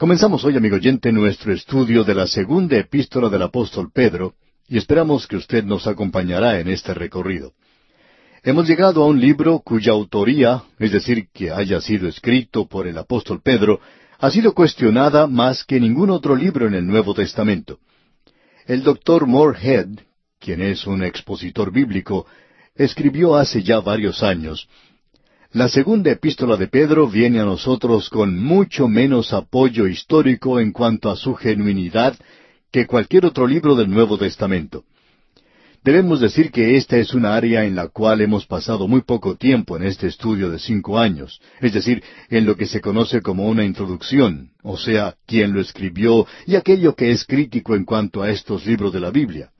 [0.00, 4.32] Comenzamos hoy, amigo oyente, nuestro estudio de la segunda epístola del apóstol Pedro,
[4.66, 7.52] y esperamos que usted nos acompañará en este recorrido.
[8.42, 12.96] Hemos llegado a un libro cuya autoría, es decir, que haya sido escrito por el
[12.96, 13.80] apóstol Pedro,
[14.18, 17.78] ha sido cuestionada más que ningún otro libro en el Nuevo Testamento.
[18.64, 19.98] El doctor Morehead,
[20.38, 22.26] quien es un expositor bíblico,
[22.74, 24.66] escribió hace ya varios años
[25.52, 31.10] la segunda epístola de Pedro viene a nosotros con mucho menos apoyo histórico en cuanto
[31.10, 32.16] a su genuinidad
[32.70, 34.84] que cualquier otro libro del Nuevo Testamento.
[35.82, 39.76] Debemos decir que esta es una área en la cual hemos pasado muy poco tiempo
[39.76, 43.64] en este estudio de cinco años, es decir, en lo que se conoce como una
[43.64, 48.66] introducción, o sea, quién lo escribió y aquello que es crítico en cuanto a estos
[48.66, 49.50] libros de la Biblia.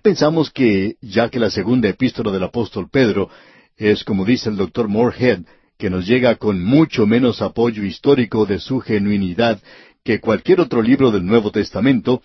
[0.00, 3.28] Pensamos que, ya que la segunda epístola del apóstol Pedro
[3.76, 5.40] es, como dice el doctor Morehead,
[5.78, 9.60] que nos llega con mucho menos apoyo histórico de su genuinidad
[10.04, 12.22] que cualquier otro libro del Nuevo Testamento,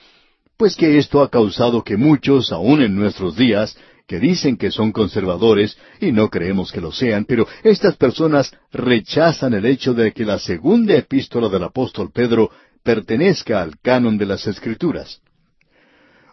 [0.58, 4.92] pues que esto ha causado que muchos, aun en nuestros días, que dicen que son
[4.92, 10.26] conservadores, y no creemos que lo sean, pero estas personas rechazan el hecho de que
[10.26, 12.52] la segunda epístola del apóstol Pedro
[12.84, 15.22] pertenezca al canon de las Escrituras.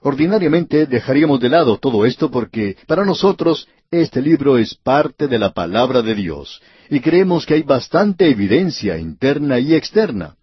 [0.02, 5.52] Ordinariamente dejaríamos de lado todo esto porque para nosotros este libro es parte de la
[5.52, 10.36] palabra de Dios y creemos que hay bastante evidencia interna y externa.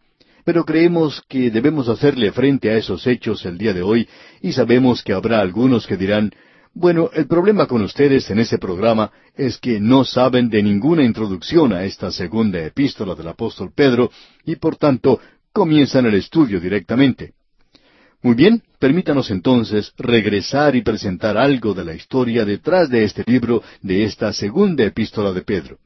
[0.46, 4.08] Pero creemos que debemos hacerle frente a esos hechos el día de hoy
[4.42, 6.32] y sabemos que habrá algunos que dirán,
[6.74, 11.72] bueno, el problema con ustedes en ese programa es que no saben de ninguna introducción
[11.72, 14.12] a esta segunda epístola del apóstol Pedro
[14.44, 15.20] y por tanto
[15.54, 17.34] comienzan el estudio directamente.
[18.24, 23.62] Muy bien, permítanos entonces regresar y presentar algo de la historia detrás de este libro,
[23.82, 25.78] de esta segunda epístola de Pedro.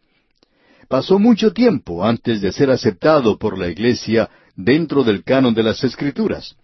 [0.88, 5.84] Pasó mucho tiempo antes de ser aceptado por la Iglesia dentro del canon de las
[5.84, 6.56] Escrituras.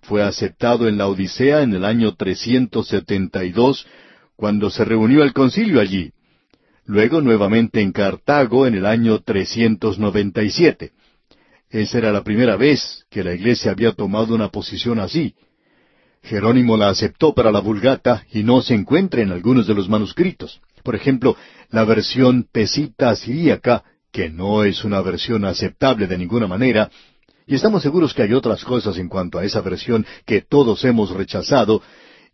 [0.00, 3.86] Fue aceptado en la Odisea en el año 372,
[4.36, 6.12] cuando se reunió el concilio allí.
[6.86, 10.92] Luego nuevamente en Cartago en el año 397.
[11.70, 15.34] Esa era la primera vez que la Iglesia había tomado una posición así.
[16.22, 20.60] Jerónimo la aceptó para la Vulgata y no se encuentra en algunos de los manuscritos.
[20.82, 21.36] Por ejemplo,
[21.70, 26.90] la versión pesita siríaca, que no es una versión aceptable de ninguna manera,
[27.46, 31.10] y estamos seguros que hay otras cosas en cuanto a esa versión que todos hemos
[31.10, 31.82] rechazado,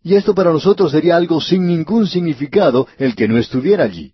[0.03, 4.13] y esto para nosotros sería algo sin ningún significado el que no estuviera allí.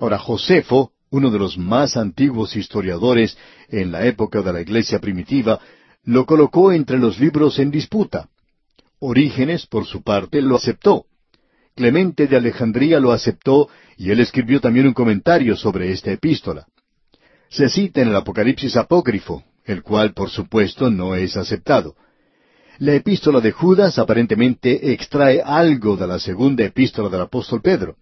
[0.00, 3.36] Ahora, Josefo, uno de los más antiguos historiadores
[3.68, 5.60] en la época de la iglesia primitiva,
[6.04, 8.28] lo colocó entre los libros en disputa.
[8.98, 11.04] Orígenes, por su parte, lo aceptó.
[11.74, 13.68] Clemente de Alejandría lo aceptó
[13.98, 16.66] y él escribió también un comentario sobre esta epístola.
[17.50, 21.94] Se cita en el Apocalipsis apócrifo, el cual, por supuesto, no es aceptado.
[22.78, 27.96] La epístola de Judas aparentemente extrae algo de la segunda epístola del apóstol Pedro.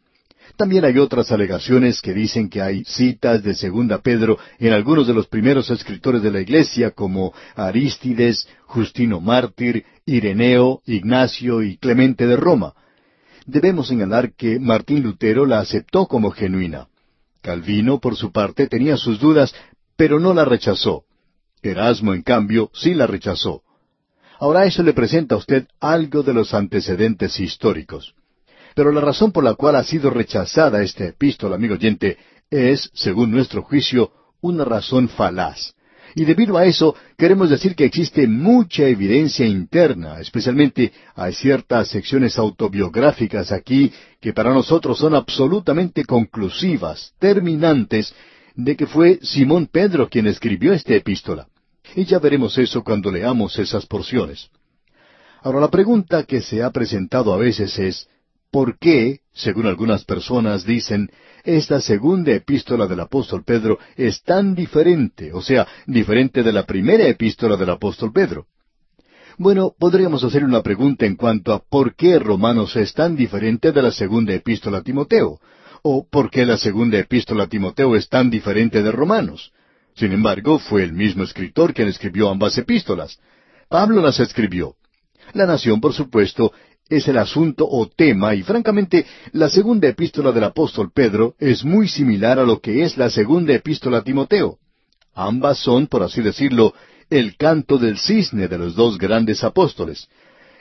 [0.60, 5.14] También hay otras alegaciones que dicen que hay citas de Segunda Pedro en algunos de
[5.14, 12.36] los primeros escritores de la Iglesia como Arístides, Justino Mártir, Ireneo, Ignacio y Clemente de
[12.36, 12.74] Roma.
[13.46, 16.88] Debemos señalar que Martín Lutero la aceptó como genuina.
[17.40, 19.54] Calvino, por su parte, tenía sus dudas,
[19.96, 21.04] pero no la rechazó.
[21.62, 23.62] Erasmo, en cambio, sí la rechazó.
[24.38, 28.14] Ahora eso le presenta a usted algo de los antecedentes históricos.
[28.74, 32.16] Pero la razón por la cual ha sido rechazada esta epístola, amigo oyente,
[32.50, 35.74] es, según nuestro juicio, una razón falaz.
[36.14, 42.36] Y debido a eso, queremos decir que existe mucha evidencia interna, especialmente hay ciertas secciones
[42.36, 48.12] autobiográficas aquí que para nosotros son absolutamente conclusivas, terminantes,
[48.56, 51.46] de que fue Simón Pedro quien escribió esta epístola.
[51.94, 54.50] Y ya veremos eso cuando leamos esas porciones.
[55.42, 58.08] Ahora la pregunta que se ha presentado a veces es,
[58.50, 61.10] ¿Por qué, según algunas personas dicen,
[61.44, 67.06] esta segunda epístola del apóstol Pedro es tan diferente, o sea, diferente de la primera
[67.06, 68.46] epístola del apóstol Pedro?
[69.38, 73.82] Bueno, podríamos hacer una pregunta en cuanto a por qué Romanos es tan diferente de
[73.82, 75.38] la segunda epístola a Timoteo,
[75.82, 79.52] o por qué la segunda epístola a Timoteo es tan diferente de Romanos.
[79.94, 83.18] Sin embargo, fue el mismo escritor quien escribió ambas epístolas.
[83.68, 84.74] Pablo las escribió.
[85.32, 86.52] La nación, por supuesto,
[86.90, 91.88] es el asunto o tema, y francamente, la segunda epístola del apóstol Pedro es muy
[91.88, 94.58] similar a lo que es la segunda epístola a Timoteo.
[95.14, 96.74] Ambas son, por así decirlo,
[97.08, 100.08] el canto del cisne de los dos grandes apóstoles.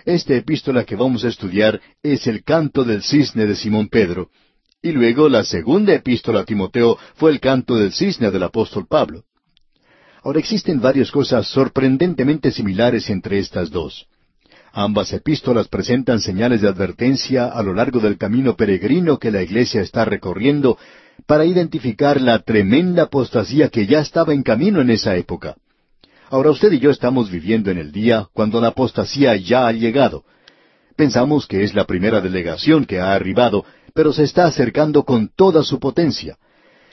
[0.06, 4.30] Esta epístola que vamos a estudiar es el canto del cisne de Simón Pedro,
[4.82, 9.24] y luego la segunda epístola a Timoteo fue el canto del cisne del apóstol Pablo.
[10.24, 14.08] Ahora existen varias cosas sorprendentemente similares entre estas dos.
[14.72, 19.82] Ambas epístolas presentan señales de advertencia a lo largo del camino peregrino que la Iglesia
[19.82, 20.78] está recorriendo
[21.26, 25.56] para identificar la tremenda apostasía que ya estaba en camino en esa época.
[26.30, 30.24] Ahora usted y yo estamos viviendo en el día cuando la apostasía ya ha llegado.
[30.96, 35.64] Pensamos que es la primera delegación que ha arribado, pero se está acercando con toda
[35.64, 36.38] su potencia.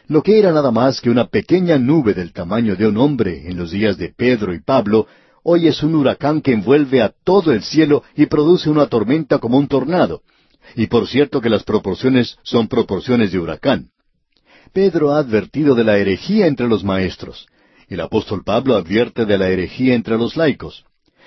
[0.08, 3.56] Lo que era nada más que una pequeña nube del tamaño de un hombre en
[3.56, 5.06] los días de Pedro y Pablo,
[5.48, 9.58] hoy es un huracán que envuelve a todo el cielo y produce una tormenta como
[9.58, 10.22] un tornado.
[10.74, 13.90] Y por cierto que las proporciones son proporciones de huracán.
[14.72, 17.46] Pedro ha advertido de la herejía entre los maestros.
[17.88, 20.84] El apóstol Pablo advierte de la herejía entre los laicos.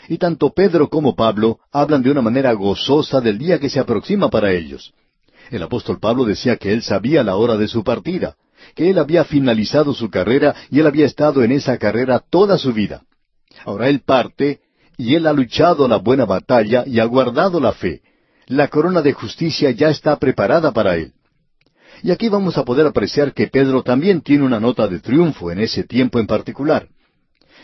[0.10, 4.30] Y tanto Pedro como Pablo hablan de una manera gozosa del día que se aproxima
[4.30, 4.94] para ellos.
[5.50, 8.36] El apóstol Pablo decía que él sabía la hora de su partida
[8.75, 12.74] que él había finalizado su carrera y él había estado en esa carrera toda su
[12.74, 13.04] vida.
[13.65, 14.59] Ahora él parte
[14.97, 18.01] y él ha luchado la buena batalla y ha guardado la fe.
[18.47, 21.13] La corona de justicia ya está preparada para él.
[22.01, 25.59] Y aquí vamos a poder apreciar que Pedro también tiene una nota de triunfo en
[25.59, 26.88] ese tiempo en particular.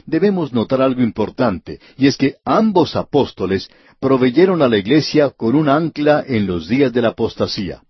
[0.06, 3.70] Debemos notar algo importante, y es que ambos apóstoles
[4.00, 7.82] proveyeron a la iglesia con un ancla en los días de la apostasía.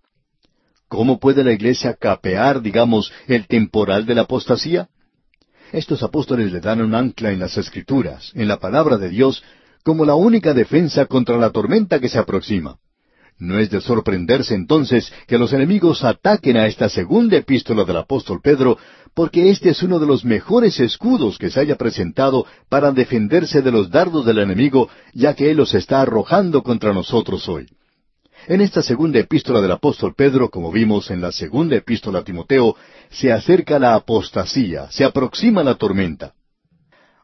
[0.88, 4.88] ¿Cómo puede la iglesia capear, digamos, el temporal de la apostasía?
[5.72, 9.42] Estos apóstoles le dan un ancla en las escrituras, en la palabra de Dios,
[9.82, 12.76] como la única defensa contra la tormenta que se aproxima.
[13.38, 18.40] No es de sorprenderse entonces que los enemigos ataquen a esta segunda epístola del apóstol
[18.42, 18.78] Pedro,
[19.14, 23.72] porque este es uno de los mejores escudos que se haya presentado para defenderse de
[23.72, 27.66] los dardos del enemigo, ya que él los está arrojando contra nosotros hoy.
[28.48, 32.76] En esta segunda epístola del apóstol Pedro, como vimos en la segunda epístola a Timoteo,
[33.10, 36.32] se acerca la apostasía, se aproxima la tormenta.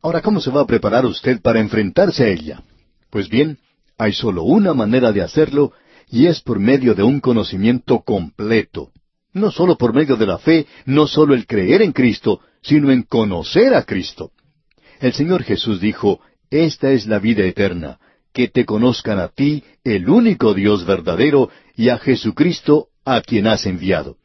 [0.02, 2.64] Ahora, ¿cómo se va a preparar usted para enfrentarse a ella?
[3.08, 3.58] Pues bien,
[3.98, 5.72] hay solo una manera de hacerlo,
[6.10, 8.90] y es por medio de un conocimiento completo.
[9.32, 13.02] No solo por medio de la fe, no solo el creer en Cristo, sino en
[13.02, 14.32] conocer a Cristo.
[14.98, 16.19] El Señor Jesús dijo,
[16.50, 18.00] Esta es la vida eterna,
[18.32, 23.67] que te conozcan a ti, el único Dios verdadero, y a Jesucristo, a quien has
[23.67, 24.17] enviado.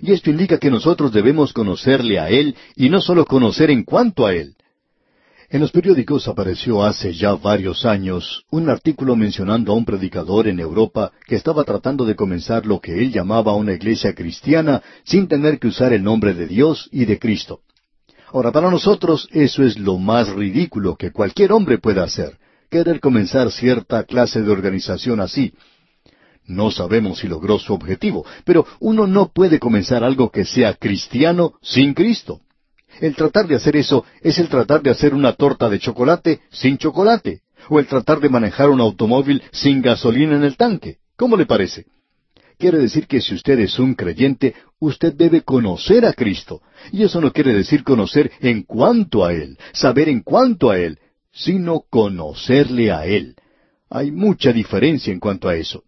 [0.00, 4.26] Y esto indica que nosotros debemos conocerle a Él y no solo conocer en cuanto
[4.26, 4.56] a Él.
[5.50, 10.58] En los periódicos apareció hace ya varios años un artículo mencionando a un predicador en
[10.58, 15.60] Europa que estaba tratando de comenzar lo que él llamaba una iglesia cristiana sin tener
[15.60, 17.60] que usar el nombre de Dios y de Cristo.
[18.32, 22.36] Ahora, para nosotros eso es lo más ridículo que cualquier hombre pueda hacer
[22.74, 25.52] querer comenzar cierta clase de organización así.
[26.44, 31.52] No sabemos si logró su objetivo, pero uno no puede comenzar algo que sea cristiano
[31.62, 32.40] sin Cristo.
[33.00, 36.76] El tratar de hacer eso es el tratar de hacer una torta de chocolate sin
[36.76, 40.96] chocolate, o el tratar de manejar un automóvil sin gasolina en el tanque.
[41.16, 41.86] ¿Cómo le parece?
[42.58, 46.60] Quiere decir que si usted es un creyente, usted debe conocer a Cristo.
[46.90, 50.98] Y eso no quiere decir conocer en cuanto a Él, saber en cuanto a Él,
[51.34, 53.34] sino conocerle a Él.
[53.90, 55.82] Hay mucha diferencia en cuanto a eso.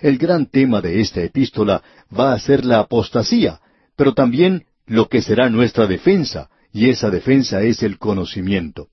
[0.00, 1.82] El gran tema de esta epístola
[2.16, 3.60] va a ser la apostasía,
[3.96, 8.88] pero también lo que será nuestra defensa, y esa defensa es el conocimiento.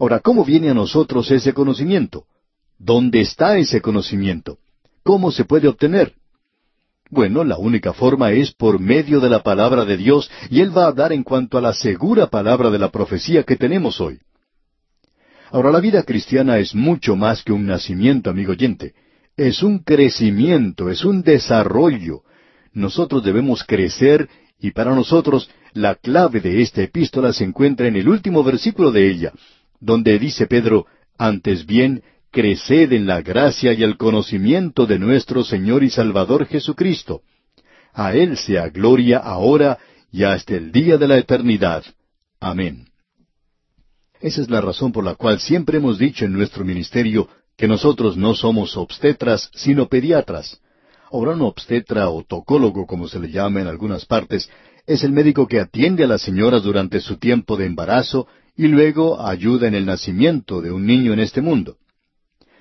[0.00, 2.24] Ahora, ¿cómo viene a nosotros ese conocimiento?
[2.78, 4.58] ¿Dónde está ese conocimiento?
[5.02, 6.14] ¿Cómo se puede obtener?
[7.08, 10.84] Bueno, la única forma es por medio de la palabra de Dios, y Él va
[10.84, 14.18] a hablar en cuanto a la segura palabra de la profecía que tenemos hoy.
[15.50, 18.94] Ahora, la vida cristiana es mucho más que un nacimiento, amigo oyente.
[19.36, 22.22] Es un crecimiento, es un desarrollo.
[22.72, 28.08] Nosotros debemos crecer y para nosotros la clave de esta epístola se encuentra en el
[28.08, 29.32] último versículo de ella,
[29.78, 30.86] donde dice Pedro,
[31.18, 37.22] antes bien, creced en la gracia y el conocimiento de nuestro Señor y Salvador Jesucristo.
[37.92, 39.78] A Él sea gloria ahora
[40.10, 41.84] y hasta el día de la eternidad.
[42.40, 42.88] Amén.
[44.20, 48.16] Esa es la razón por la cual siempre hemos dicho en nuestro ministerio que nosotros
[48.16, 50.60] no somos obstetras, sino pediatras.
[51.10, 54.50] Ahora un obstetra o tocólogo, como se le llama en algunas partes,
[54.86, 59.20] es el médico que atiende a las señoras durante su tiempo de embarazo y luego
[59.20, 61.76] ayuda en el nacimiento de un niño en este mundo.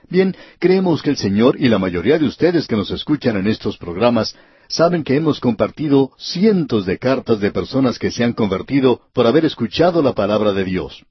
[0.10, 3.78] Bien, creemos que el Señor y la mayoría de ustedes que nos escuchan en estos
[3.78, 4.36] programas
[4.68, 9.46] saben que hemos compartido cientos de cartas de personas que se han convertido por haber
[9.46, 11.06] escuchado la palabra de Dios.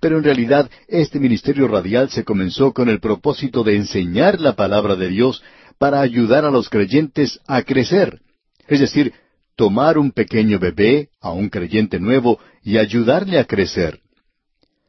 [0.00, 4.96] Pero en realidad este ministerio radial se comenzó con el propósito de enseñar la palabra
[4.96, 5.42] de Dios
[5.78, 8.20] para ayudar a los creyentes a crecer.
[8.68, 9.12] Es decir,
[9.56, 14.00] tomar un pequeño bebé, a un creyente nuevo, y ayudarle a crecer.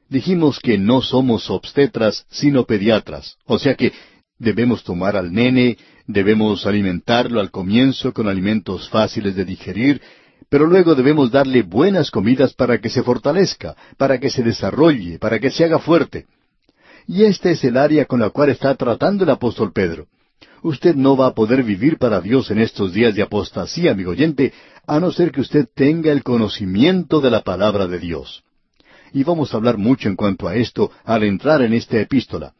[0.09, 3.91] Dijimos que no somos obstetras, sino pediatras, o sea que
[4.37, 10.01] debemos tomar al nene, debemos alimentarlo al comienzo con alimentos fáciles de digerir,
[10.49, 15.39] pero luego debemos darle buenas comidas para que se fortalezca, para que se desarrolle, para
[15.39, 16.25] que se haga fuerte.
[17.07, 20.07] Y este es el área con la cual está tratando el apóstol Pedro.
[20.63, 24.53] Usted no va a poder vivir para Dios en estos días de apostasía, amigo oyente,
[24.87, 28.43] a no ser que usted tenga el conocimiento de la palabra de Dios.
[29.13, 32.53] Y vamos a hablar mucho en cuanto a esto al entrar en esta epístola.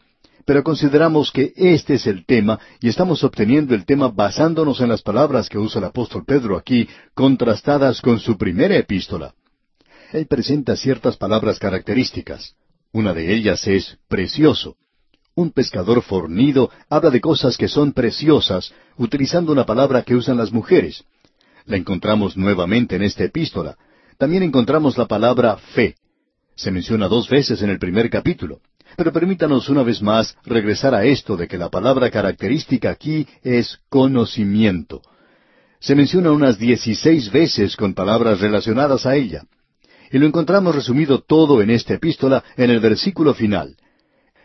[0.45, 5.01] Pero consideramos que este es el tema y estamos obteniendo el tema basándonos en las
[5.01, 9.33] palabras que usa el apóstol Pedro aquí, contrastadas con su primera epístola.
[10.13, 12.55] Él presenta ciertas palabras características.
[12.91, 14.77] Una de ellas es precioso.
[15.33, 20.53] Un pescador fornido habla de cosas que son preciosas, utilizando una palabra que usan las
[20.53, 21.03] mujeres.
[21.65, 23.77] La encontramos nuevamente en esta epístola.
[24.17, 25.95] También encontramos la palabra fe.
[26.55, 28.61] Se menciona dos veces en el primer capítulo.
[28.95, 33.79] Pero permítanos una vez más regresar a esto de que la palabra característica aquí es
[33.89, 35.01] conocimiento.
[35.79, 39.43] Se menciona unas dieciséis veces con palabras relacionadas a ella.
[40.11, 43.75] Y lo encontramos resumido todo en esta epístola en el versículo final.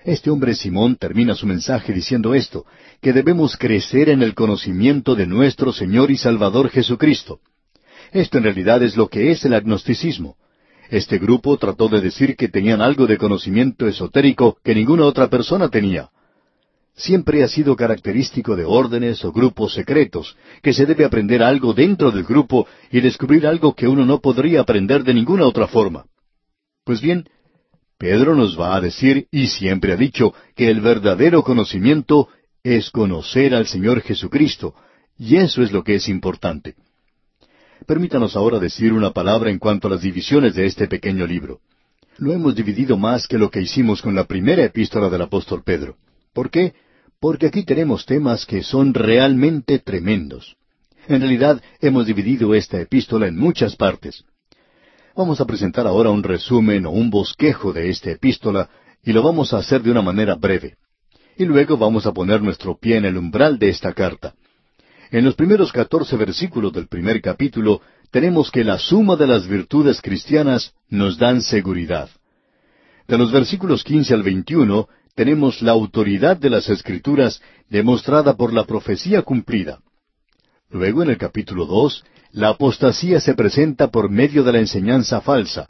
[0.04, 2.64] Este hombre Simón termina su mensaje diciendo esto,
[3.02, 7.40] que debemos crecer en el conocimiento de nuestro Señor y Salvador Jesucristo.
[8.10, 10.36] Esto en realidad es lo que es el agnosticismo.
[10.90, 15.68] Este grupo trató de decir que tenían algo de conocimiento esotérico que ninguna otra persona
[15.68, 16.10] tenía.
[16.96, 22.10] Siempre ha sido característico de órdenes o grupos secretos, que se debe aprender algo dentro
[22.10, 26.06] del grupo y descubrir algo que uno no podría aprender de ninguna otra forma.
[26.84, 27.28] Pues bien,
[27.96, 32.28] Pedro nos va a decir, y siempre ha dicho, que el verdadero conocimiento
[32.64, 34.74] es conocer al Señor Jesucristo,
[35.16, 36.74] y eso es lo que es importante.
[37.86, 41.60] Permítanos ahora decir una palabra en cuanto a las divisiones de este pequeño libro.
[42.18, 45.96] Lo hemos dividido más que lo que hicimos con la primera epístola del apóstol Pedro.
[46.32, 46.74] ¿Por qué?
[47.18, 50.56] Porque aquí tenemos temas que son realmente tremendos.
[51.08, 54.24] En realidad hemos dividido esta epístola en muchas partes.
[55.16, 58.68] Vamos a presentar ahora un resumen o un bosquejo de esta epístola
[59.02, 60.76] y lo vamos a hacer de una manera breve.
[61.36, 64.34] Y luego vamos a poner nuestro pie en el umbral de esta carta.
[65.12, 67.80] En los primeros catorce versículos del primer capítulo
[68.12, 72.08] tenemos que la suma de las virtudes cristianas nos dan seguridad.
[73.08, 78.64] De los versículos quince al veintiuno tenemos la autoridad de las Escrituras demostrada por la
[78.64, 79.80] profecía cumplida.
[80.70, 85.68] Luego en el capítulo dos la apostasía se presenta por medio de la enseñanza falsa.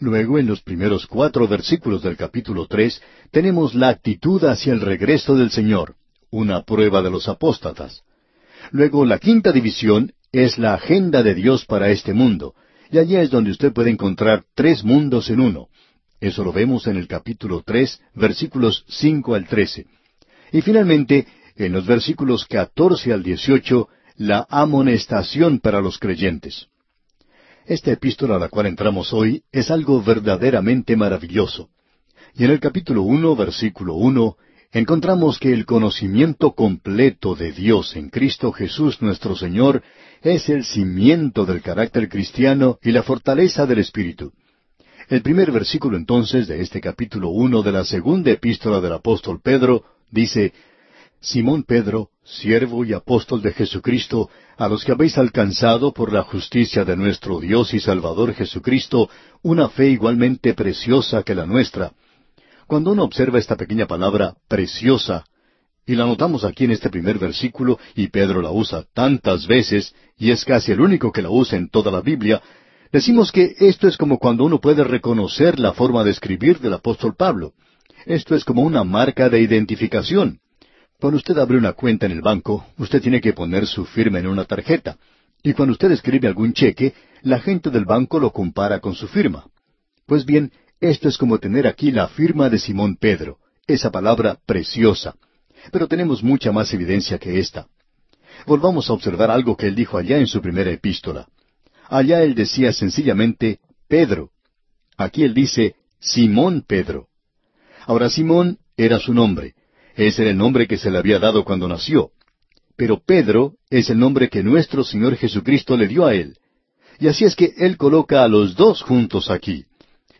[0.00, 5.36] Luego, en los primeros cuatro versículos del capítulo tres, tenemos la actitud hacia el regreso
[5.36, 5.94] del Señor,
[6.30, 8.02] una prueba de los apóstatas.
[8.70, 12.54] Luego, la quinta división es la agenda de Dios para este mundo,
[12.90, 15.68] y allí es donde usted puede encontrar tres mundos en uno.
[16.20, 19.86] Eso lo vemos en el capítulo tres, versículos cinco al trece.
[20.52, 26.68] Y finalmente, en los versículos catorce al dieciocho, la amonestación para los creyentes.
[27.66, 31.68] Esta epístola a la cual entramos hoy es algo verdaderamente maravilloso.
[32.34, 34.36] Y en el capítulo uno, versículo uno,
[34.78, 39.82] encontramos que el conocimiento completo de Dios en Cristo Jesús nuestro Señor
[40.20, 44.34] es el cimiento del carácter cristiano y la fortaleza del Espíritu.
[45.08, 49.82] El primer versículo entonces de este capítulo uno de la segunda epístola del apóstol Pedro
[50.10, 50.52] dice,
[51.20, 54.28] Simón Pedro, siervo y apóstol de Jesucristo,
[54.58, 59.08] a los que habéis alcanzado por la justicia de nuestro Dios y Salvador Jesucristo
[59.42, 61.92] una fe igualmente preciosa que la nuestra.
[62.66, 65.24] Cuando uno observa esta pequeña palabra preciosa,
[65.86, 70.32] y la notamos aquí en este primer versículo, y Pedro la usa tantas veces, y
[70.32, 72.42] es casi el único que la usa en toda la Biblia,
[72.90, 77.14] decimos que esto es como cuando uno puede reconocer la forma de escribir del apóstol
[77.14, 77.52] Pablo.
[78.04, 80.40] Esto es como una marca de identificación.
[80.98, 84.26] Cuando usted abre una cuenta en el banco, usted tiene que poner su firma en
[84.26, 84.96] una tarjeta.
[85.40, 89.44] Y cuando usted escribe algún cheque, la gente del banco lo compara con su firma.
[90.06, 95.14] Pues bien, esto es como tener aquí la firma de Simón Pedro, esa palabra preciosa.
[95.72, 97.66] Pero tenemos mucha más evidencia que esta.
[98.46, 101.26] Volvamos a observar algo que él dijo allá en su primera epístola.
[101.88, 104.30] Allá él decía sencillamente Pedro.
[104.96, 107.08] Aquí él dice Simón Pedro.
[107.86, 109.54] Ahora Simón era su nombre,
[109.94, 112.10] ese era el nombre que se le había dado cuando nació.
[112.76, 116.36] Pero Pedro es el nombre que nuestro Señor Jesucristo le dio a él.
[116.98, 119.65] Y así es que Él coloca a los dos juntos aquí.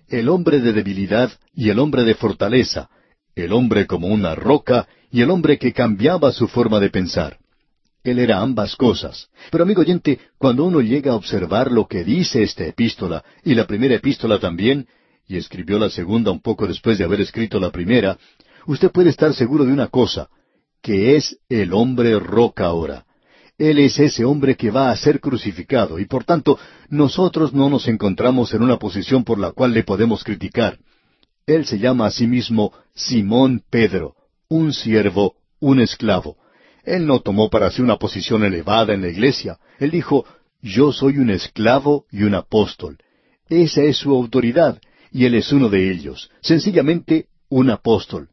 [0.09, 2.89] El hombre de debilidad y el hombre de fortaleza.
[3.35, 7.39] El hombre como una roca y el hombre que cambiaba su forma de pensar.
[8.05, 9.29] Él era ambas cosas.
[9.51, 13.67] Pero amigo oyente, cuando uno llega a observar lo que dice esta epístola, y la
[13.67, 14.87] primera epístola también,
[15.27, 18.17] y escribió la segunda un poco después de haber escrito la primera,
[18.67, 20.29] usted puede estar seguro de una cosa,
[20.81, 23.06] que es el hombre roca ahora.
[23.59, 26.59] Él es ese hombre que va a ser crucificado, y por tanto
[26.91, 30.79] nosotros no nos encontramos en una posición por la cual le podemos criticar.
[31.47, 34.15] Él se llama a sí mismo Simón Pedro,
[34.49, 36.37] un siervo, un esclavo.
[36.85, 39.59] Él no tomó para sí una posición elevada en la iglesia.
[39.79, 40.27] Él dijo,
[40.61, 42.99] yo soy un esclavo y un apóstol.
[43.49, 48.29] Esa es su autoridad, y él es uno de ellos, sencillamente un apóstol.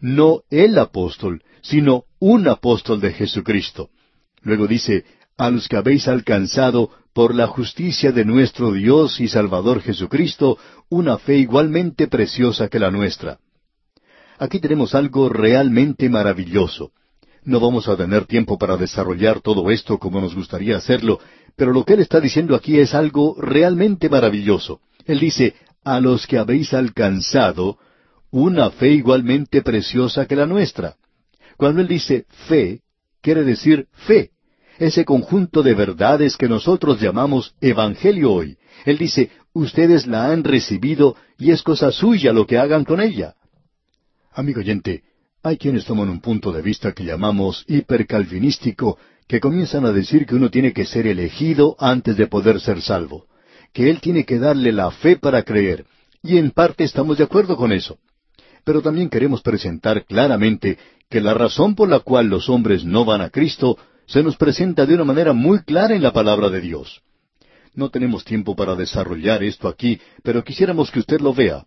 [0.00, 3.90] No el apóstol, sino un apóstol de Jesucristo.
[4.46, 5.04] Luego dice,
[5.36, 10.56] a los que habéis alcanzado por la justicia de nuestro Dios y Salvador Jesucristo
[10.88, 13.40] una fe igualmente preciosa que la nuestra.
[14.38, 16.92] Aquí tenemos algo realmente maravilloso.
[17.42, 21.18] No vamos a tener tiempo para desarrollar todo esto como nos gustaría hacerlo,
[21.56, 24.80] pero lo que él está diciendo aquí es algo realmente maravilloso.
[25.06, 27.78] Él dice, a los que habéis alcanzado
[28.30, 30.94] una fe igualmente preciosa que la nuestra.
[31.56, 32.82] Cuando él dice fe,
[33.20, 34.30] quiere decir fe,
[34.78, 38.58] ese conjunto de verdades que nosotros llamamos Evangelio hoy.
[38.84, 43.34] Él dice, ustedes la han recibido y es cosa suya lo que hagan con ella.
[44.32, 45.02] Amigo oyente,
[45.42, 50.34] hay quienes toman un punto de vista que llamamos hipercalvinístico, que comienzan a decir que
[50.34, 53.26] uno tiene que ser elegido antes de poder ser salvo,
[53.72, 55.86] que Él tiene que darle la fe para creer,
[56.22, 57.98] y en parte estamos de acuerdo con eso.
[58.64, 60.78] Pero también queremos presentar claramente
[61.08, 64.86] que la razón por la cual los hombres no van a Cristo se nos presenta
[64.86, 67.02] de una manera muy clara en la palabra de Dios.
[67.74, 71.66] No tenemos tiempo para desarrollar esto aquí, pero quisiéramos que usted lo vea.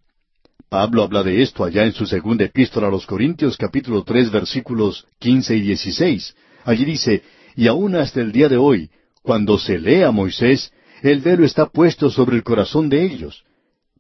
[0.70, 5.06] Pablo habla de esto allá en su segunda epístola a los Corintios capítulo tres versículos
[5.20, 6.36] quince y dieciséis.
[6.64, 7.24] Allí dice,
[7.56, 8.90] y aún hasta el día de hoy,
[9.22, 13.44] cuando se lee a Moisés, el velo está puesto sobre el corazón de ellos.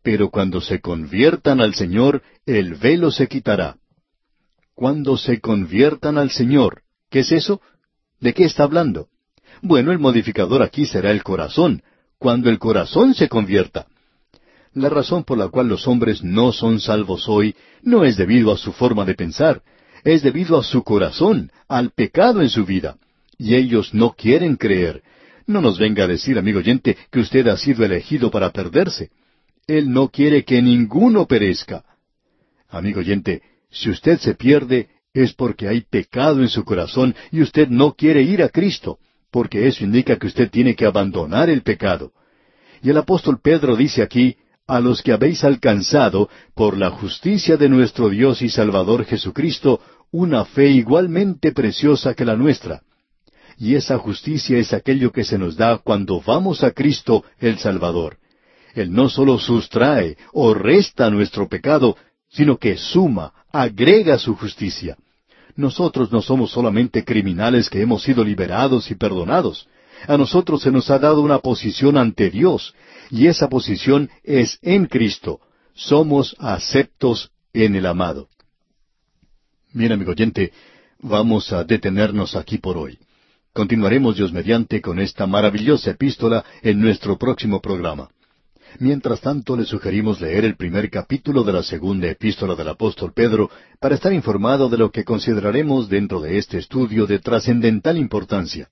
[0.01, 3.77] Pero cuando se conviertan al Señor, el velo se quitará.
[4.73, 7.61] Cuando se conviertan al Señor, ¿qué es eso?
[8.19, 9.07] ¿De qué está hablando?
[9.61, 11.81] Bueno, el modificador aquí será el corazón,
[12.17, 13.87] cuando el corazón se convierta.
[14.73, 18.57] La razón por la cual los hombres no son salvos hoy no es debido a
[18.57, 19.61] su forma de pensar,
[20.03, 22.97] es debido a su corazón, al pecado en su vida.
[23.37, 25.01] Y ellos no quieren creer.
[25.47, 29.09] No nos venga a decir, amigo oyente, que usted ha sido elegido para perderse.
[29.65, 31.83] Él no quiere que ninguno perezca.
[32.69, 37.67] Amigo oyente, si usted se pierde es porque hay pecado en su corazón y usted
[37.69, 38.99] no quiere ir a Cristo,
[39.31, 42.11] porque eso indica que usted tiene que abandonar el pecado.
[42.81, 47.69] Y el apóstol Pedro dice aquí, a los que habéis alcanzado, por la justicia de
[47.69, 52.83] nuestro Dios y Salvador Jesucristo, una fe igualmente preciosa que la nuestra.
[53.57, 58.17] Y esa justicia es aquello que se nos da cuando vamos a Cristo el Salvador.
[58.75, 61.97] Él no solo sustrae o resta nuestro pecado,
[62.29, 64.97] sino que suma, agrega su justicia.
[65.55, 69.67] Nosotros no somos solamente criminales que hemos sido liberados y perdonados.
[70.07, 72.73] A nosotros se nos ha dado una posición ante Dios,
[73.09, 75.41] y esa posición es en Cristo.
[75.73, 78.29] Somos aceptos en el amado.
[79.73, 80.53] Bien, amigo oyente,
[80.99, 82.97] vamos a detenernos aquí por hoy.
[83.53, 88.09] Continuaremos Dios mediante con esta maravillosa epístola en nuestro próximo programa.
[88.77, 93.49] Mientras tanto, le sugerimos leer el primer capítulo de la segunda epístola del apóstol Pedro
[93.79, 98.69] para estar informado de lo que consideraremos dentro de este estudio de trascendental importancia.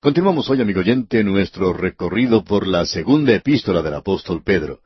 [0.00, 4.80] Continuamos hoy, amigo oyente, nuestro recorrido por la segunda epístola del apóstol Pedro.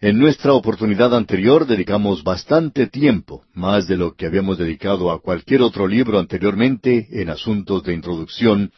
[0.00, 5.62] En nuestra oportunidad anterior dedicamos bastante tiempo, más de lo que habíamos dedicado a cualquier
[5.62, 8.70] otro libro anteriormente en asuntos de introducción,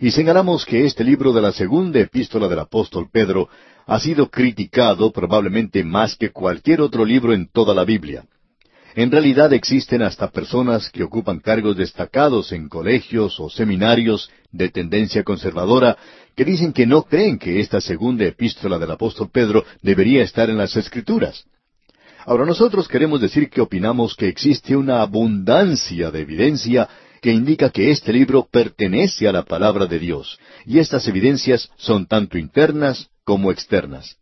[0.00, 3.50] y señalamos que este libro de la segunda epístola del apóstol Pedro
[3.86, 8.24] ha sido criticado probablemente más que cualquier otro libro en toda la Biblia.
[8.94, 15.22] En realidad existen hasta personas que ocupan cargos destacados en colegios o seminarios de tendencia
[15.22, 15.98] conservadora
[16.34, 20.56] que dicen que no creen que esta segunda epístola del apóstol Pedro debería estar en
[20.56, 21.44] las Escrituras.
[22.24, 26.88] Ahora nosotros queremos decir que opinamos que existe una abundancia de evidencia
[27.20, 32.06] que indica que este libro pertenece a la palabra de Dios, y estas evidencias son
[32.06, 34.16] tanto internas como externas.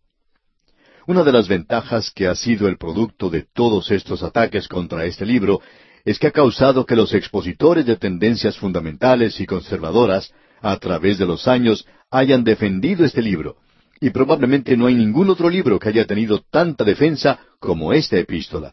[1.07, 5.25] Una de las ventajas que ha sido el producto de todos estos ataques contra este
[5.25, 5.63] libro
[6.05, 11.27] es que ha causado que los expositores de tendencias fundamentales y conservadoras, a través de
[11.27, 13.57] los años, hayan defendido este libro,
[14.01, 18.73] y probablemente no hay ningún otro libro que haya tenido tanta defensa como esta epístola.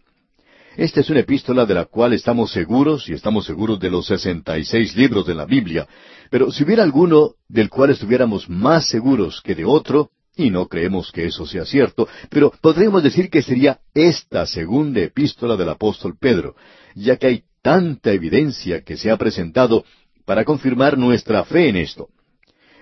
[0.77, 4.57] Esta es una epístola de la cual estamos seguros, y estamos seguros de los sesenta
[4.57, 5.87] y seis libros de la Biblia,
[6.29, 11.13] pero si hubiera alguno del cual estuviéramos más seguros que de otro, y no creemos
[11.13, 16.57] que eso sea cierto, pero podríamos decir que sería esta segunda epístola del apóstol Pedro,
[16.93, 19.85] ya que hay tanta evidencia que se ha presentado
[20.25, 22.09] para confirmar nuestra fe en esto.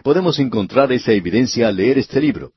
[0.01, 2.53] Podemos encontrar esa evidencia al leer este libro.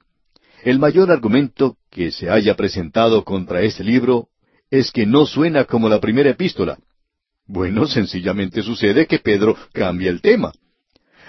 [0.64, 4.30] El mayor argumento que se haya presentado contra este libro
[4.70, 6.78] es que no suena como la primera epístola.
[7.46, 10.52] Bueno, sencillamente sucede que Pedro cambia el tema.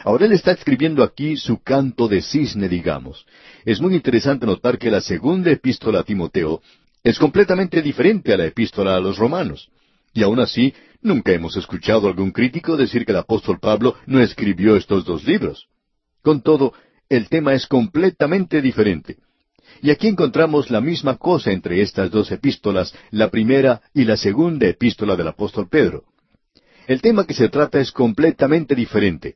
[0.04, 3.26] Ahora él está escribiendo aquí su canto de cisne, digamos.
[3.66, 6.62] Es muy interesante notar que la segunda epístola a Timoteo
[7.04, 9.70] es completamente diferente a la epístola a los romanos.
[10.14, 14.22] Y aún así, nunca hemos escuchado a algún crítico decir que el apóstol Pablo no
[14.22, 15.68] escribió estos dos libros.
[16.22, 16.74] Con todo,
[17.10, 19.18] el tema es completamente diferente.
[19.82, 24.68] Y aquí encontramos la misma cosa entre estas dos epístolas, la primera y la segunda
[24.68, 26.04] epístola del apóstol Pedro.
[26.88, 29.36] El tema que se trata es completamente diferente.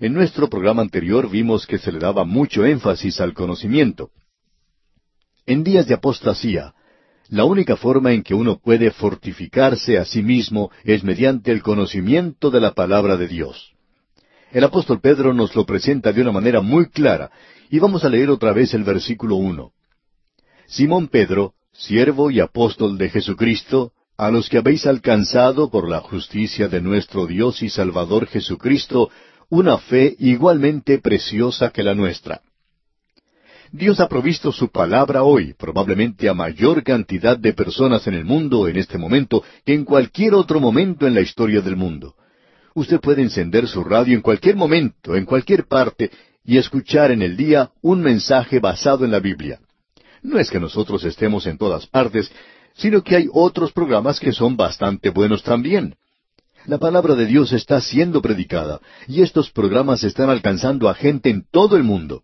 [0.00, 4.10] En nuestro programa anterior vimos que se le daba mucho énfasis al conocimiento.
[5.46, 6.74] En días de apostasía,
[7.28, 12.50] la única forma en que uno puede fortificarse a sí mismo es mediante el conocimiento
[12.50, 13.72] de la palabra de Dios.
[14.52, 17.30] El apóstol Pedro nos lo presenta de una manera muy clara,
[17.70, 19.72] y vamos a leer otra vez el versículo uno.
[20.66, 26.68] Simón Pedro, siervo y apóstol de Jesucristo, a los que habéis alcanzado por la justicia
[26.68, 29.10] de nuestro Dios y Salvador Jesucristo
[29.48, 32.42] una fe igualmente preciosa que la nuestra.
[33.72, 38.66] Dios ha provisto su palabra hoy, probablemente a mayor cantidad de personas en el mundo
[38.66, 42.14] en este momento que en cualquier otro momento en la historia del mundo.
[42.74, 46.10] Usted puede encender su radio en cualquier momento, en cualquier parte,
[46.44, 49.60] y escuchar en el día un mensaje basado en la Biblia.
[50.22, 52.30] No es que nosotros estemos en todas partes,
[52.74, 55.96] sino que hay otros programas que son bastante buenos también.
[56.66, 61.46] La palabra de Dios está siendo predicada, y estos programas están alcanzando a gente en
[61.50, 62.22] todo el mundo.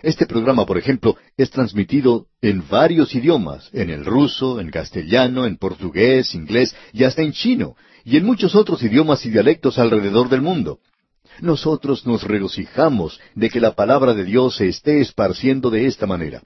[0.00, 5.56] Este programa, por ejemplo, es transmitido en varios idiomas, en el ruso, en castellano, en
[5.56, 10.42] portugués, inglés y hasta en chino, y en muchos otros idiomas y dialectos alrededor del
[10.42, 10.78] mundo.
[11.40, 16.42] Nosotros nos regocijamos de que la palabra de Dios se esté esparciendo de esta manera.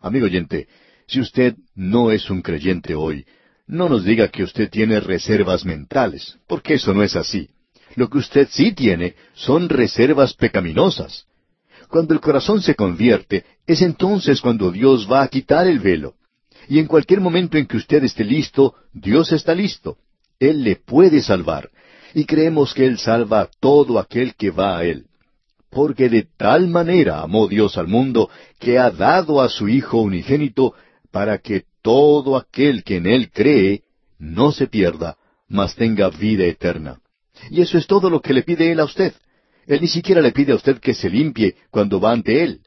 [0.00, 0.68] Amigo oyente,
[1.06, 3.26] si usted no es un creyente hoy,
[3.66, 7.50] no nos diga que usted tiene reservas mentales, porque eso no es así.
[7.94, 11.26] Lo que usted sí tiene son reservas pecaminosas.
[11.88, 16.14] Cuando el corazón se convierte, es entonces cuando Dios va a quitar el velo.
[16.68, 19.98] Y en cualquier momento en que usted esté listo, Dios está listo.
[20.38, 21.70] Él le puede salvar.
[22.14, 25.06] Y creemos que Él salva a todo aquel que va a Él.
[25.70, 30.74] Porque de tal manera amó Dios al mundo que ha dado a su Hijo unigénito
[31.10, 33.82] para que todo aquel que en Él cree
[34.18, 35.16] no se pierda,
[35.48, 37.00] mas tenga vida eterna.
[37.50, 39.14] Y eso es todo lo que le pide Él a usted.
[39.66, 42.60] Él ni siquiera le pide a usted que se limpie cuando va ante Él,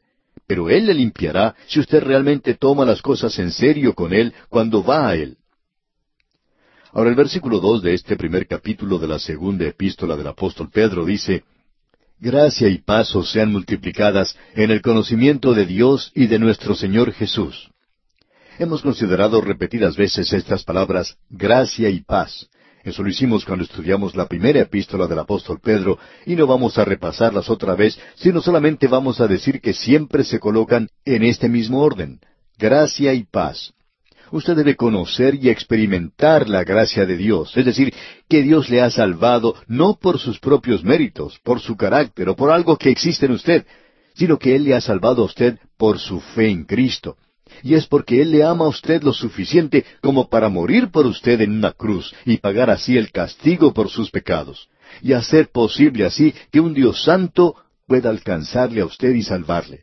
[0.46, 4.82] pero Él le limpiará si usted realmente toma las cosas en serio con Él cuando
[4.82, 5.36] va a Él.
[6.96, 11.04] Ahora el versículo dos de este primer capítulo de la segunda epístola del apóstol Pedro
[11.04, 11.44] dice,
[12.18, 17.68] Gracia y paz sean multiplicadas en el conocimiento de Dios y de nuestro Señor Jesús.
[18.58, 22.48] Hemos considerado repetidas veces estas palabras gracia y paz.
[22.82, 26.86] Eso lo hicimos cuando estudiamos la primera epístola del apóstol Pedro y no vamos a
[26.86, 31.82] repasarlas otra vez, sino solamente vamos a decir que siempre se colocan en este mismo
[31.82, 32.20] orden.
[32.56, 33.74] Gracia y paz
[34.30, 37.92] usted debe conocer y experimentar la gracia de Dios, es decir,
[38.28, 42.50] que Dios le ha salvado no por sus propios méritos, por su carácter o por
[42.50, 43.66] algo que existe en usted,
[44.14, 47.16] sino que Él le ha salvado a usted por su fe en Cristo.
[47.62, 51.40] Y es porque Él le ama a usted lo suficiente como para morir por usted
[51.40, 54.68] en una cruz y pagar así el castigo por sus pecados,
[55.02, 59.82] y hacer posible así que un Dios santo pueda alcanzarle a usted y salvarle.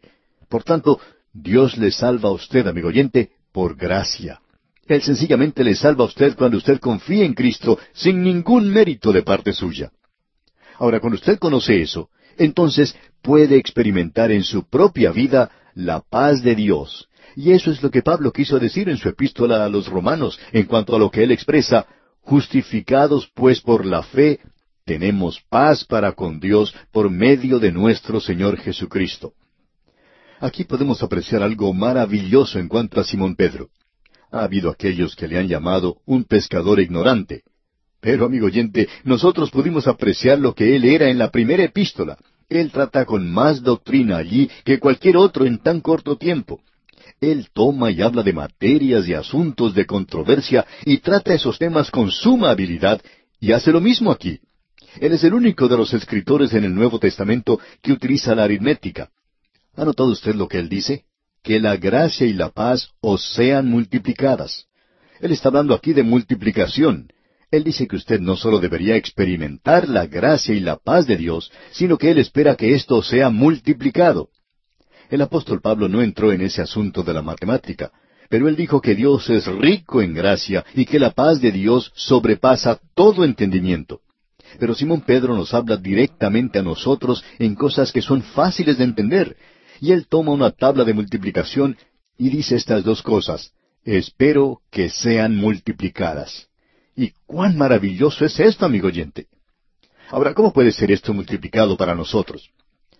[0.49, 0.99] Por tanto,
[1.31, 4.41] Dios le salva a usted, amigo oyente, por gracia.
[4.87, 9.21] Él sencillamente le salva a usted cuando usted confía en Cristo sin ningún mérito de
[9.21, 9.91] parte suya.
[10.77, 16.55] Ahora, cuando usted conoce eso, entonces puede experimentar en su propia vida la paz de
[16.55, 17.07] Dios.
[17.35, 20.65] Y eso es lo que Pablo quiso decir en su epístola a los romanos en
[20.65, 21.85] cuanto a lo que él expresa,
[22.21, 24.39] justificados pues por la fe,
[24.85, 29.33] tenemos paz para con Dios por medio de nuestro Señor Jesucristo.
[30.43, 33.69] Aquí podemos apreciar algo maravilloso en cuanto a Simón Pedro.
[34.29, 37.43] Ha habido aquellos que le han llamado un pescador ignorante.
[38.01, 42.17] Pero, amigo oyente, nosotros pudimos apreciar lo que él era en la primera epístola.
[42.49, 46.59] Él trata con más doctrina allí que cualquier otro en tan corto tiempo.
[47.21, 52.11] Él toma y habla de materias y asuntos de controversia y trata esos temas con
[52.11, 53.01] suma habilidad
[53.39, 54.41] y hace lo mismo aquí.
[54.99, 59.09] Él es el único de los escritores en el Nuevo Testamento que utiliza la aritmética.
[59.75, 61.05] ¿Ha notado usted lo que él dice?
[61.41, 64.67] Que la gracia y la paz os sean multiplicadas.
[65.19, 67.09] Él está hablando aquí de multiplicación.
[67.49, 71.51] Él dice que usted no solo debería experimentar la gracia y la paz de Dios,
[71.71, 74.29] sino que Él espera que esto sea multiplicado.
[75.09, 77.91] El apóstol Pablo no entró en ese asunto de la matemática,
[78.29, 81.91] pero él dijo que Dios es rico en gracia y que la paz de Dios
[81.95, 84.01] sobrepasa todo entendimiento.
[84.59, 89.37] Pero Simón Pedro nos habla directamente a nosotros en cosas que son fáciles de entender,
[89.83, 91.75] y él toma una tabla de multiplicación
[92.17, 93.51] y dice estas dos cosas,
[93.83, 96.47] espero que sean multiplicadas.
[96.95, 99.27] ¿Y cuán maravilloso es esto, amigo oyente?
[100.09, 102.49] Ahora, ¿cómo puede ser esto multiplicado para nosotros?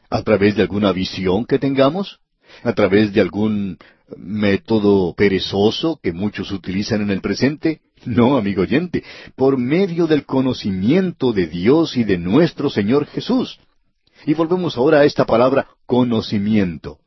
[0.10, 2.20] ¿A través de alguna visión que tengamos?
[2.64, 3.78] ¿A través de algún
[4.18, 7.80] método perezoso que muchos utilizan en el presente?
[8.04, 9.06] No, amigo oyente,
[9.38, 13.58] por medio del conocimiento de Dios y de nuestro Señor Jesús.
[14.26, 17.00] Y volvemos ahora a esta palabra conocimiento.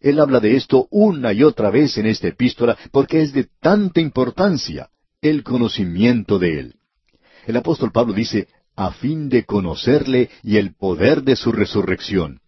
[0.00, 4.00] Él habla de esto una y otra vez en esta epístola porque es de tanta
[4.00, 6.74] importancia el conocimiento de Él.
[7.46, 12.40] El apóstol Pablo dice, a fin de conocerle y el poder de su resurrección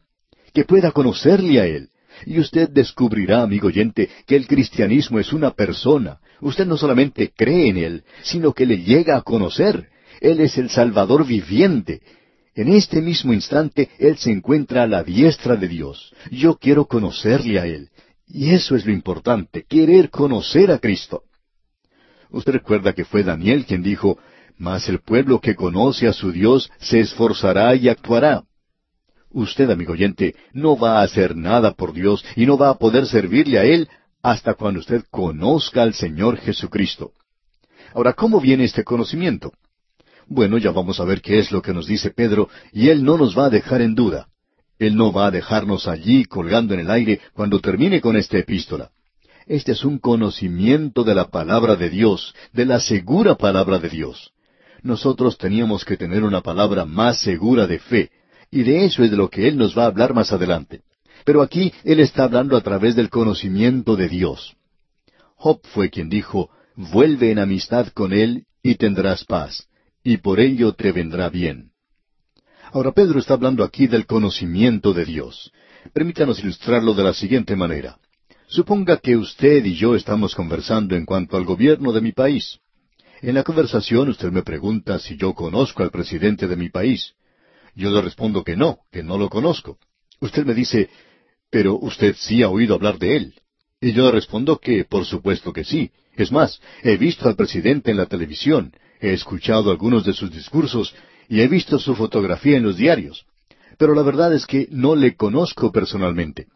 [0.52, 1.90] que pueda conocerle a Él.
[2.26, 6.18] Y usted descubrirá, amigo oyente, que el cristianismo es una persona.
[6.40, 9.88] Usted no solamente cree en Él, sino que le llega a conocer.
[10.20, 12.02] Él es el Salvador viviente.
[12.59, 16.12] En este mismo instante Él se encuentra a la diestra de Dios.
[16.33, 17.88] Yo quiero conocerle a Él.
[18.27, 21.23] Y eso es lo importante, querer conocer a Cristo.
[22.31, 24.18] Usted recuerda que fue Daniel quien dijo,
[24.57, 28.42] Mas el pueblo que conoce a su Dios se esforzará y actuará.
[29.31, 33.07] Usted, amigo oyente, no va a hacer nada por Dios y no va a poder
[33.07, 33.88] servirle a Él
[34.21, 37.12] hasta cuando usted conozca al Señor Jesucristo.
[37.94, 39.53] Ahora, ¿cómo viene este conocimiento?
[40.31, 43.17] Bueno, ya vamos a ver qué es lo que nos dice Pedro, y Él no
[43.17, 44.29] nos va a dejar en duda.
[44.79, 48.91] Él no va a dejarnos allí colgando en el aire cuando termine con esta epístola.
[49.47, 54.33] Este es un conocimiento de la palabra de Dios, de la segura palabra de Dios.
[54.83, 58.11] Nosotros teníamos que tener una palabra más segura de fe,
[58.51, 60.83] y de eso es de lo que Él nos va a hablar más adelante.
[61.25, 64.55] Pero aquí Él está hablando a través del conocimiento de Dios.
[65.37, 69.67] Job fue quien dijo, vuelve en amistad con Él y tendrás paz,
[70.09, 71.73] y por ello te vendrá bien.
[72.73, 75.53] Ahora Pedro está hablando aquí del conocimiento de Dios.
[75.92, 77.99] Permítanos ilustrarlo de la siguiente manera.
[78.47, 82.59] Suponga que usted y yo estamos conversando en cuanto al gobierno de mi país.
[83.21, 87.12] En la conversación usted me pregunta si yo conozco al presidente de mi país.
[87.75, 89.77] Yo le respondo que no, que no lo conozco.
[90.21, 90.88] Usted me dice,
[91.51, 93.35] pero usted sí ha oído hablar de él.
[93.79, 95.90] Y yo le respondo que, por supuesto que sí.
[96.16, 100.94] Es más, he visto al presidente en la televisión, he escuchado algunos de sus discursos
[101.28, 103.26] y he visto su fotografía en los diarios.
[103.78, 106.46] Pero la verdad es que no le conozco personalmente.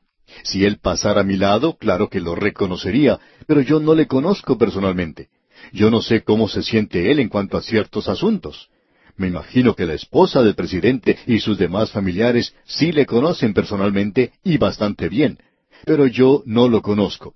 [0.44, 4.58] Si él pasara a mi lado, claro que lo reconocería, pero yo no le conozco
[4.58, 5.28] personalmente.
[5.72, 8.68] Yo no sé cómo se siente él en cuanto a ciertos asuntos.
[9.16, 14.32] Me imagino que la esposa del presidente y sus demás familiares sí le conocen personalmente
[14.42, 15.38] y bastante bien,
[15.84, 17.34] pero yo no lo conozco.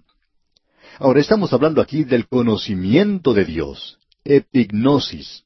[0.98, 5.44] Ahora estamos hablando aquí del conocimiento de Dios, epignosis.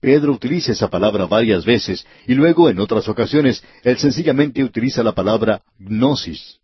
[0.00, 5.12] Pedro utiliza esa palabra varias veces y luego en otras ocasiones él sencillamente utiliza la
[5.12, 6.60] palabra gnosis.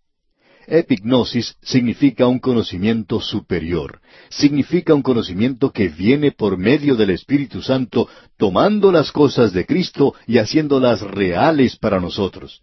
[0.66, 8.08] Epignosis significa un conocimiento superior, significa un conocimiento que viene por medio del Espíritu Santo,
[8.36, 12.62] tomando las cosas de Cristo y haciéndolas reales para nosotros.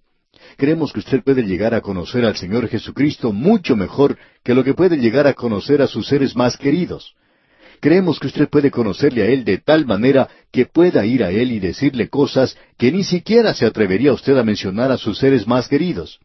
[0.56, 4.74] Creemos que usted puede llegar a conocer al Señor Jesucristo mucho mejor que lo que
[4.74, 7.16] puede llegar a conocer a sus seres más queridos.
[7.80, 11.52] Creemos que usted puede conocerle a Él de tal manera que pueda ir a Él
[11.52, 15.68] y decirle cosas que ni siquiera se atrevería usted a mencionar a sus seres más
[15.68, 16.20] queridos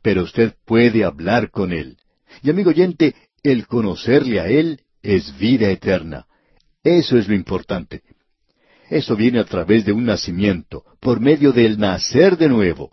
[0.00, 1.96] pero usted puede hablar con Él.
[2.42, 6.26] Y amigo oyente, el conocerle a Él es vida eterna.
[6.82, 8.02] Eso es lo importante.
[8.88, 12.92] Eso viene a través de un nacimiento, por medio del nacer de nuevo.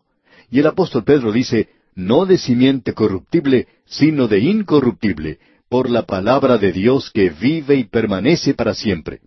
[0.49, 6.57] Y el apóstol Pedro dice, no de simiente corruptible, sino de incorruptible, por la palabra
[6.57, 9.21] de Dios que vive y permanece para siempre.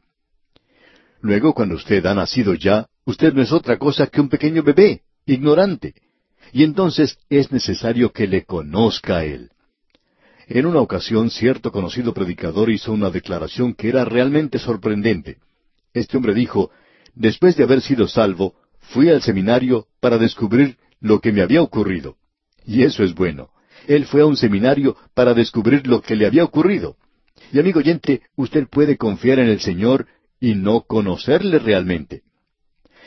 [1.21, 5.03] Luego, cuando usted ha nacido ya, usted no es otra cosa que un pequeño bebé,
[5.25, 5.95] ignorante
[6.53, 9.51] y entonces es necesario que le conozca a Él.
[10.47, 15.39] En una ocasión, cierto conocido predicador hizo una declaración que era realmente sorprendente.
[15.95, 16.71] Este hombre dijo,
[17.15, 22.17] después de haber sido salvo, fui al seminario para descubrir lo que me había ocurrido.
[22.67, 23.51] Y eso es bueno.
[23.87, 26.97] Él fue a un seminario para descubrir lo que le había ocurrido.
[27.53, 30.07] Y amigo oyente, usted puede confiar en el Señor
[30.41, 32.23] y no conocerle realmente.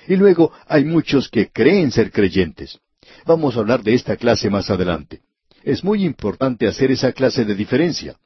[0.07, 2.79] Y luego hay muchos que creen ser creyentes.
[3.25, 5.21] Vamos a hablar de esta clase más adelante.
[5.63, 8.17] Es muy importante hacer esa clase de diferencia.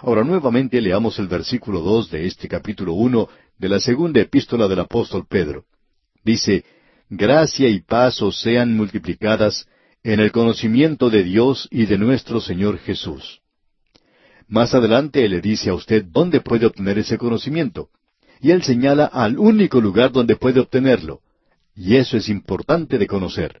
[0.00, 4.80] Ahora nuevamente leamos el versículo dos de este capítulo uno de la segunda epístola del
[4.80, 5.64] apóstol Pedro.
[6.22, 6.64] Dice,
[7.10, 9.66] Gracia y paz os sean multiplicadas
[10.02, 13.40] en el conocimiento de Dios y de nuestro Señor Jesús.
[14.46, 17.90] Más adelante Él le dice a usted dónde puede obtener ese conocimiento
[18.40, 21.20] y él señala al único lugar donde puede obtenerlo.
[21.74, 23.60] Y eso es importante de conocer.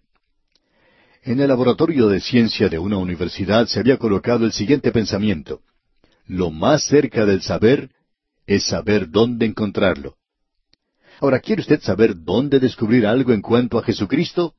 [1.22, 5.60] En el laboratorio de ciencia de una universidad se había colocado el siguiente pensamiento.
[6.26, 7.90] Lo más cerca del saber
[8.46, 10.16] es saber dónde encontrarlo.
[11.20, 14.54] Ahora, ¿quiere usted saber dónde descubrir algo en cuanto a Jesucristo?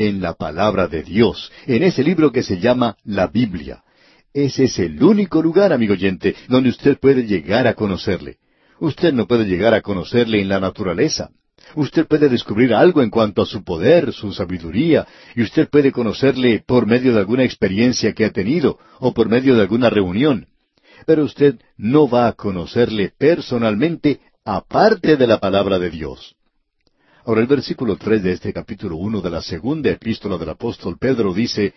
[0.00, 3.84] En la palabra de Dios, en ese libro que se llama la Biblia.
[4.32, 8.38] Ese es el único lugar, amigo oyente, donde usted puede llegar a conocerle.
[8.78, 11.28] Usted no puede llegar a conocerle en la naturaleza.
[11.74, 16.64] Usted puede descubrir algo en cuanto a su poder, su sabiduría, y usted puede conocerle
[16.66, 20.46] por medio de alguna experiencia que ha tenido o por medio de alguna reunión.
[21.04, 26.36] Pero usted no va a conocerle personalmente aparte de la palabra de Dios.
[27.24, 31.34] Ahora el versículo tres de este capítulo uno de la segunda epístola del apóstol Pedro
[31.34, 31.74] dice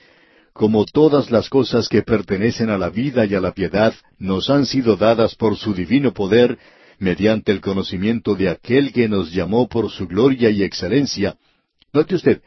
[0.54, 4.66] como todas las cosas que pertenecen a la vida y a la piedad nos han
[4.66, 6.60] sido dadas por su divino poder,
[7.00, 11.36] mediante el conocimiento de aquel que nos llamó por su gloria y excelencia.
[11.92, 12.42] Note usted,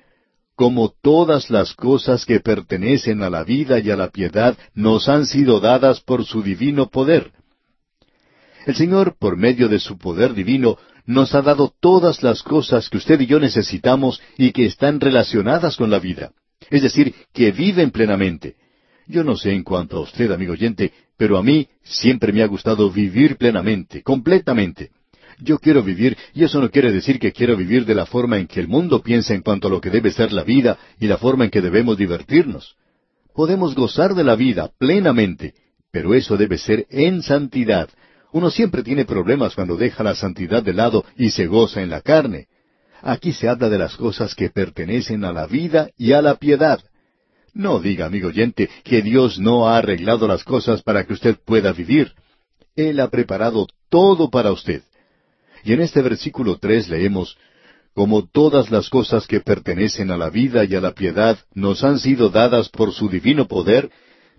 [0.54, 5.26] como todas las cosas que pertenecen a la vida y a la piedad nos han
[5.26, 7.32] sido dadas por su divino poder.
[8.66, 12.98] El Señor, por medio de su poder divino, nos ha dado todas las cosas que
[12.98, 16.32] usted y yo necesitamos y que están relacionadas con la vida.
[16.70, 18.56] Es decir, que viven plenamente.
[19.06, 22.46] Yo no sé en cuanto a usted, amigo oyente, pero a mí siempre me ha
[22.46, 24.90] gustado vivir plenamente, completamente.
[25.38, 28.46] Yo quiero vivir, y eso no quiere decir que quiero vivir de la forma en
[28.46, 31.18] que el mundo piensa en cuanto a lo que debe ser la vida y la
[31.18, 32.76] forma en que debemos divertirnos.
[33.34, 35.54] Podemos gozar de la vida plenamente,
[35.92, 37.90] pero eso debe ser en santidad.
[38.36, 42.02] Uno siempre tiene problemas cuando deja la santidad de lado y se goza en la
[42.02, 42.48] carne.
[43.00, 46.80] Aquí se habla de las cosas que pertenecen a la vida y a la piedad.
[47.54, 51.72] No diga, amigo oyente, que Dios no ha arreglado las cosas para que usted pueda
[51.72, 52.12] vivir.
[52.74, 54.82] Él ha preparado todo para usted.
[55.64, 57.38] Y en este versículo tres leemos,
[57.94, 61.98] como todas las cosas que pertenecen a la vida y a la piedad nos han
[61.98, 63.90] sido dadas por su divino poder,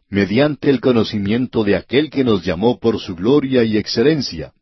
[0.09, 4.53] mediante el conocimiento de aquel que nos llamó por su gloria y excelencia.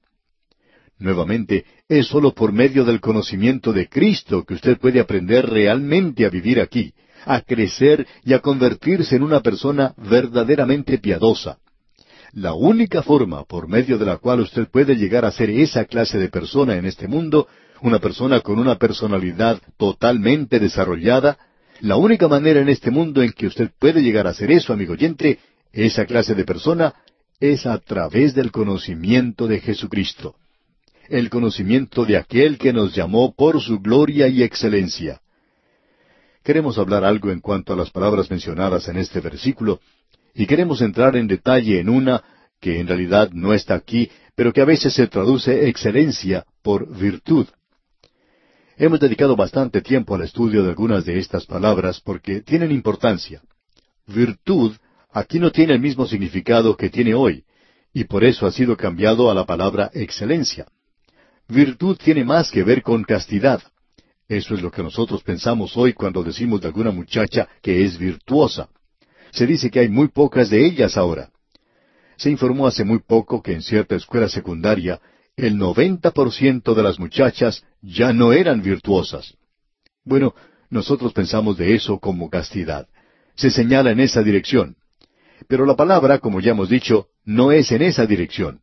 [0.97, 6.29] Nuevamente, es sólo por medio del conocimiento de Cristo que usted puede aprender realmente a
[6.29, 6.93] vivir aquí
[7.25, 11.57] a crecer y a convertirse en una persona verdaderamente piadosa.
[12.33, 16.17] La única forma por medio de la cual usted puede llegar a ser esa clase
[16.17, 17.47] de persona en este mundo,
[17.81, 21.37] una persona con una personalidad totalmente desarrollada,
[21.81, 24.93] la única manera en este mundo en que usted puede llegar a ser eso, amigo
[24.93, 25.39] oyente,
[25.71, 26.93] esa clase de persona,
[27.39, 30.35] es a través del conocimiento de Jesucristo.
[31.09, 35.21] El conocimiento de aquel que nos llamó por su gloria y excelencia.
[36.43, 39.79] Queremos hablar algo en cuanto a las palabras mencionadas en este versículo,
[40.33, 42.23] y queremos entrar en detalle en una
[42.59, 47.47] que en realidad no está aquí, pero que a veces se traduce excelencia por virtud.
[48.77, 53.41] Hemos dedicado bastante tiempo al estudio de algunas de estas palabras porque tienen importancia.
[54.05, 54.73] Virtud
[55.13, 57.45] aquí no tiene el mismo significado que tiene hoy,
[57.93, 60.67] y por eso ha sido cambiado a la palabra excelencia.
[61.47, 63.61] Virtud tiene más que ver con castidad.
[64.27, 68.67] Eso es lo que nosotros pensamos hoy cuando decimos de alguna muchacha que es virtuosa.
[69.31, 71.29] Se dice que hay muy pocas de ellas ahora.
[72.17, 74.99] Se informó hace muy poco que en cierta escuela secundaria
[75.37, 79.35] el noventa por ciento de las muchachas ya no eran virtuosas.
[80.03, 80.33] Bueno,
[80.69, 82.87] nosotros pensamos de eso como castidad.
[83.35, 84.75] Se señala en esa dirección.
[85.47, 88.61] Pero la palabra, como ya hemos dicho, no es en esa dirección.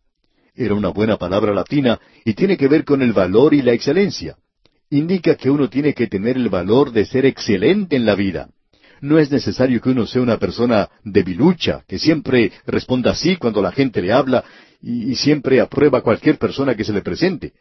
[0.54, 4.36] Era una buena palabra latina y tiene que ver con el valor y la excelencia
[4.92, 8.50] indica que uno tiene que tener el valor de ser excelente en la vida.
[9.00, 13.72] No es necesario que uno sea una persona debilucha, que siempre responda así cuando la
[13.72, 14.44] gente le habla
[14.82, 17.54] y, siempre aprueba cualquier persona que se le presente.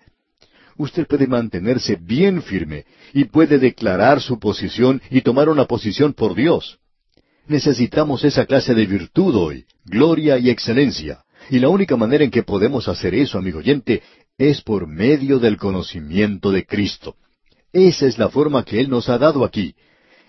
[0.82, 6.34] Usted puede mantenerse bien firme y puede declarar su posición y tomar una posición por
[6.34, 6.80] Dios.
[7.46, 11.24] Necesitamos esa clase de virtud hoy, gloria y excelencia.
[11.52, 14.02] Y la única manera en que podemos hacer eso, amigo oyente,
[14.40, 17.16] es por medio del conocimiento de Cristo.
[17.72, 19.76] Esa es la forma que Él nos ha dado aquí.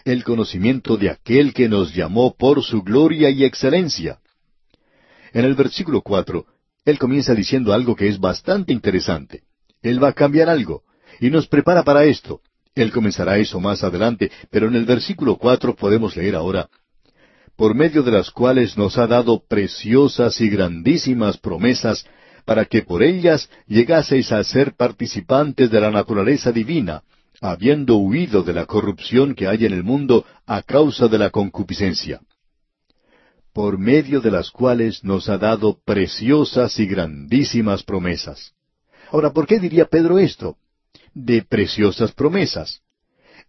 [0.04, 4.18] el conocimiento de aquel que nos llamó por su gloria y excelencia.
[5.32, 6.44] En el versículo cuatro,
[6.84, 9.44] él comienza diciendo algo que es bastante interesante.
[9.82, 10.82] Él va a cambiar algo,
[11.20, 12.40] y nos prepara para esto.
[12.74, 16.68] Él comenzará eso más adelante, pero en el versículo cuatro podemos leer ahora,
[17.56, 22.06] por medio de las cuales nos ha dado preciosas y grandísimas promesas,
[22.44, 27.02] para que por ellas llegaseis a ser participantes de la naturaleza divina,
[27.40, 32.20] habiendo huido de la corrupción que hay en el mundo a causa de la concupiscencia.
[33.52, 38.54] Por medio de las cuales nos ha dado preciosas y grandísimas promesas.
[39.12, 40.56] Ahora, ¿por qué diría Pedro esto?
[41.12, 42.80] De preciosas promesas.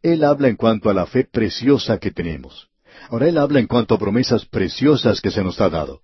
[0.02, 2.68] Él habla en cuanto a la fe preciosa que tenemos.
[3.10, 6.02] Ahora él habla en cuanto a promesas preciosas que se nos ha dado.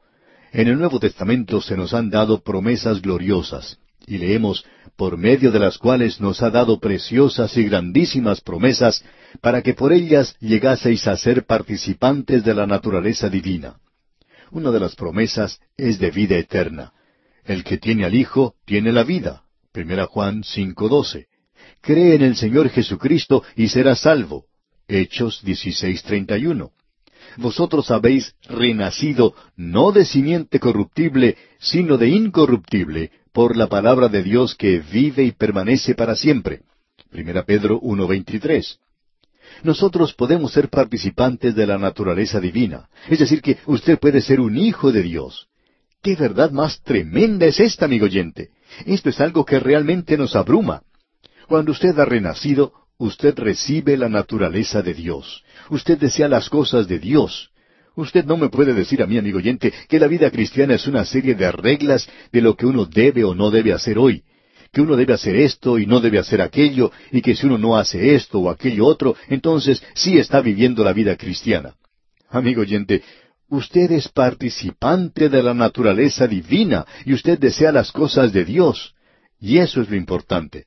[0.53, 5.60] En el Nuevo Testamento se nos han dado promesas gloriosas, y leemos, por medio de
[5.60, 9.03] las cuales nos ha dado preciosas y grandísimas promesas,
[9.41, 13.76] para que por ellas llegaseis a ser participantes de la naturaleza divina.
[14.51, 16.93] Una de las promesas es de vida eterna.
[17.43, 19.43] El que tiene al Hijo tiene la vida.
[19.80, 21.27] Primera Juan 5:12.
[21.80, 24.43] Cree en el Señor Jesucristo y será salvo.
[24.89, 26.71] Hechos 16:31
[27.38, 34.55] vosotros habéis renacido no de simiente corruptible, sino de incorruptible, por la palabra de Dios
[34.55, 36.63] que vive y permanece para siempre.
[37.09, 38.80] Primera Pedro 1.23.
[39.63, 44.57] Nosotros podemos ser participantes de la naturaleza divina, es decir, que usted puede ser un
[44.57, 45.47] hijo de Dios.
[46.01, 48.49] ¿Qué verdad más tremenda es esta, amigo oyente?
[48.86, 50.82] Esto es algo que realmente nos abruma.
[51.47, 55.43] Cuando usted ha renacido, usted recibe la naturaleza de Dios.
[55.70, 57.49] Usted desea las cosas de Dios.
[57.95, 61.05] Usted no me puede decir a mi amigo oyente que la vida cristiana es una
[61.05, 64.24] serie de reglas de lo que uno debe o no debe hacer hoy,
[64.72, 67.78] que uno debe hacer esto y no debe hacer aquello, y que si uno no
[67.78, 71.76] hace esto o aquello otro, entonces sí está viviendo la vida cristiana.
[72.30, 73.01] Amigo oyente,
[73.49, 78.95] usted es participante de la naturaleza divina y usted desea las cosas de Dios,
[79.39, 80.65] y eso es lo importante.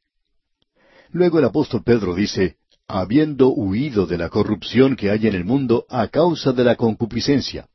[1.10, 2.56] Luego el apóstol Pedro dice,
[2.88, 7.68] habiendo huido de la corrupción que hay en el mundo a causa de la concupiscencia.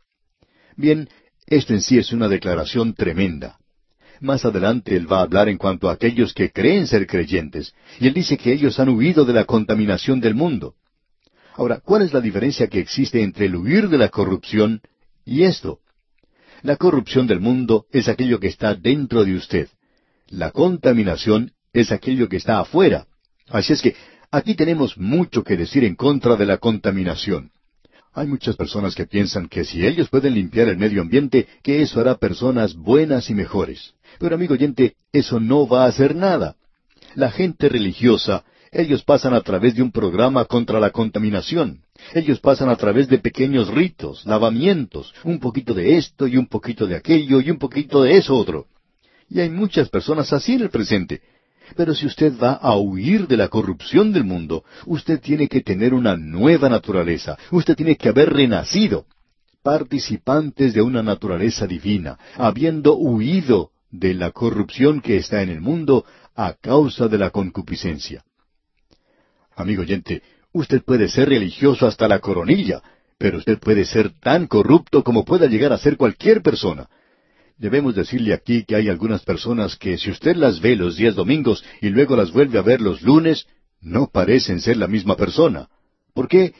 [0.75, 1.09] Bien,
[1.45, 3.57] esto en sí es una declaración tremenda.
[4.19, 8.07] Más adelante él va a hablar en cuanto a aquellos que creen ser creyentes, y
[8.07, 10.75] él dice que ellos han huido de la contaminación del mundo.
[11.53, 14.81] Ahora, ¿cuál es la diferencia que existe entre el huir de la corrupción
[15.27, 15.79] y esto?
[16.63, 19.69] La corrupción del mundo es aquello que está dentro de usted.
[20.29, 23.05] La contaminación es aquello que está afuera.
[23.49, 23.95] Así es que
[24.31, 27.51] Aquí tenemos mucho que decir en contra de la contaminación.
[28.13, 32.01] Hay muchas personas que piensan que si ellos pueden limpiar el medio ambiente, que eso
[32.01, 33.93] hará personas buenas y mejores.
[34.19, 36.55] Pero amigo oyente, eso no va a hacer nada.
[37.15, 41.81] La gente religiosa, ellos pasan a través de un programa contra la contaminación.
[42.13, 46.87] Ellos pasan a través de pequeños ritos, lavamientos, un poquito de esto y un poquito
[46.87, 48.67] de aquello y un poquito de eso otro.
[49.29, 51.21] Y hay muchas personas así en el presente.
[51.75, 55.93] Pero si usted va a huir de la corrupción del mundo, usted tiene que tener
[55.93, 59.05] una nueva naturaleza, usted tiene que haber renacido,
[59.63, 66.05] participantes de una naturaleza divina, habiendo huido de la corrupción que está en el mundo
[66.35, 68.23] a causa de la concupiscencia.
[69.57, 70.21] Amigo oyente,
[70.53, 72.83] usted puede ser religioso hasta la coronilla,
[73.17, 76.87] pero usted puede ser tan corrupto como pueda llegar a ser cualquier persona.
[77.57, 81.65] Debemos decirle aquí que hay algunas personas que si usted las ve los días domingos
[81.81, 83.47] y luego las vuelve a ver los lunes,
[83.81, 85.67] no parecen ser la misma persona.
[86.13, 86.53] ¿Por qué?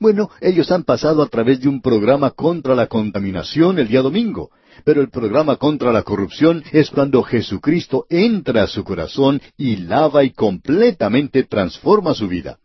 [0.00, 4.50] Bueno, ellos han pasado a través de un programa contra la contaminación el día domingo,
[4.84, 10.24] pero el programa contra la corrupción es cuando Jesucristo entra a su corazón y lava
[10.24, 12.58] y completamente transforma su vida.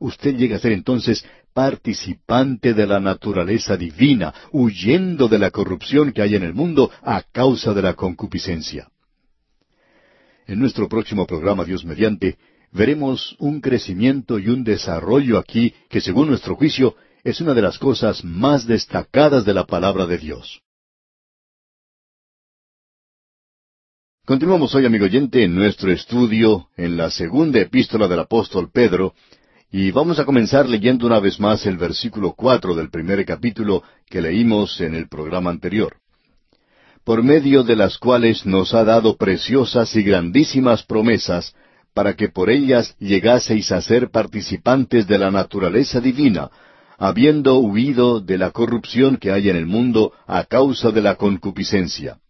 [0.00, 6.22] Usted llega a ser entonces participante de la naturaleza divina, huyendo de la corrupción que
[6.22, 8.88] hay en el mundo a causa de la concupiscencia.
[10.46, 12.36] En nuestro próximo programa, Dios mediante,
[12.72, 17.78] veremos un crecimiento y un desarrollo aquí que, según nuestro juicio, es una de las
[17.78, 20.62] cosas más destacadas de la palabra de Dios.
[24.24, 29.14] Continuamos hoy, amigo oyente, en nuestro estudio en la segunda epístola del apóstol Pedro,
[29.72, 34.22] y vamos a comenzar leyendo una vez más el versículo cuatro del primer capítulo que
[34.22, 35.96] leímos en el programa anterior.
[37.02, 41.56] Por medio de las cuales nos ha dado preciosas y grandísimas promesas,
[41.92, 46.48] para que por ellas llegaseis a ser participantes de la naturaleza divina,
[46.96, 52.21] habiendo huido de la corrupción que hay en el mundo a causa de la concupiscencia.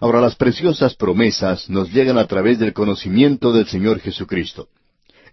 [0.00, 4.68] Ahora las preciosas promesas nos llegan a través del conocimiento del Señor Jesucristo.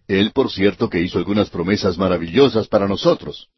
[0.07, 3.49] Él, por cierto, que hizo algunas promesas maravillosas para nosotros.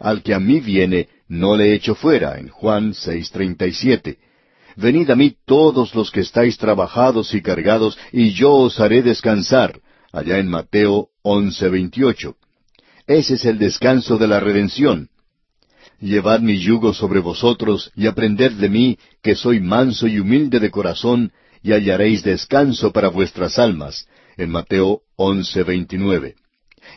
[0.00, 4.18] Al que a mí viene, no le echo fuera, en Juan 6:37.
[4.76, 9.80] Venid a mí todos los que estáis trabajados y cargados, y yo os haré descansar,
[10.12, 12.36] allá en Mateo 11:28.
[13.06, 15.08] Ese es el descanso de la redención.
[16.00, 20.70] Llevad mi yugo sobre vosotros y aprended de mí, que soy manso y humilde de
[20.70, 21.32] corazón,
[21.62, 24.06] y hallaréis descanso para vuestras almas.
[24.36, 26.34] En Mateo 11:29.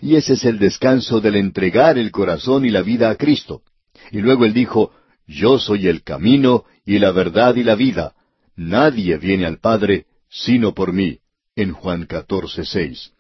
[0.02, 3.64] Y ese es el descanso del entregar el corazón y la vida a Cristo.
[4.12, 4.92] Y luego él dijo,
[5.28, 8.14] Yo soy el camino y la verdad y la vida.
[8.56, 11.20] Nadie viene al Padre sino por mí.
[11.56, 13.12] En Juan 14:6.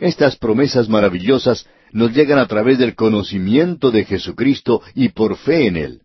[0.00, 5.76] Estas promesas maravillosas nos llegan a través del conocimiento de Jesucristo y por fe en
[5.76, 6.02] Él.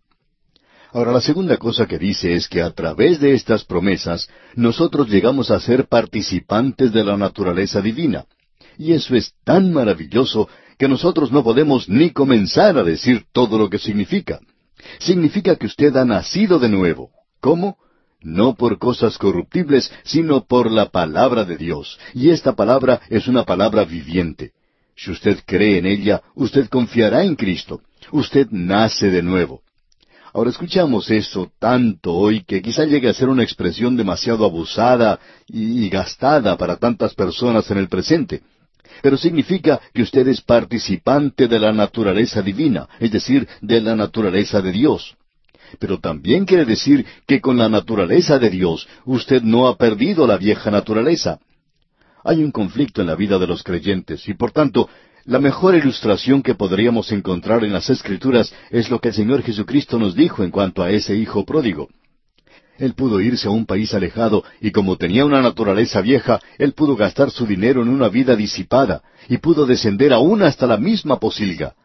[0.92, 5.50] Ahora, la segunda cosa que dice es que a través de estas promesas nosotros llegamos
[5.50, 8.24] a ser participantes de la naturaleza divina.
[8.78, 13.68] Y eso es tan maravilloso que nosotros no podemos ni comenzar a decir todo lo
[13.68, 14.40] que significa.
[14.98, 17.10] Significa que usted ha nacido de nuevo.
[17.40, 17.78] ¿Cómo?
[18.22, 21.98] No por cosas corruptibles, sino por la palabra de Dios.
[22.14, 24.52] Y esta palabra es una palabra viviente.
[24.96, 27.82] Si usted cree en ella, usted confiará en Cristo.
[28.12, 29.62] Usted nace de nuevo.
[30.32, 35.88] Ahora escuchamos eso tanto hoy que quizá llegue a ser una expresión demasiado abusada y
[35.88, 38.42] gastada para tantas personas en el presente.
[39.02, 44.62] Pero significa que usted es participante de la naturaleza divina, es decir, de la naturaleza
[44.62, 45.14] de Dios.
[45.78, 50.36] Pero también quiere decir que con la naturaleza de Dios usted no ha perdido la
[50.36, 51.40] vieja naturaleza.
[52.28, 54.88] Hay un conflicto en la vida de los creyentes y por tanto
[55.26, 59.96] la mejor ilustración que podríamos encontrar en las Escrituras es lo que el Señor Jesucristo
[59.96, 61.88] nos dijo en cuanto a ese hijo pródigo.
[62.78, 66.96] Él pudo irse a un país alejado y como tenía una naturaleza vieja, él pudo
[66.96, 71.76] gastar su dinero en una vida disipada y pudo descender aún hasta la misma posilga.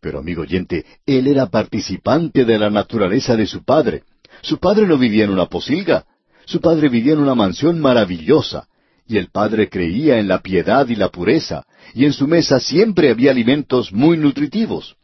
[0.00, 4.02] Pero amigo oyente, él era participante de la naturaleza de su padre.
[4.42, 6.04] Su padre no vivía en una posilga.
[6.46, 8.66] Su padre vivía en una mansión maravillosa
[9.06, 13.10] y el padre creía en la piedad y la pureza, y en su mesa siempre
[13.10, 14.96] había alimentos muy nutritivos.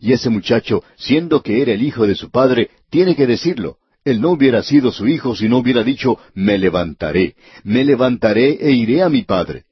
[0.00, 3.78] Y ese muchacho, siendo que era el hijo de su padre, tiene que decirlo.
[4.04, 8.72] Él no hubiera sido su hijo si no hubiera dicho, me levantaré, me levantaré e
[8.72, 9.64] iré a mi padre.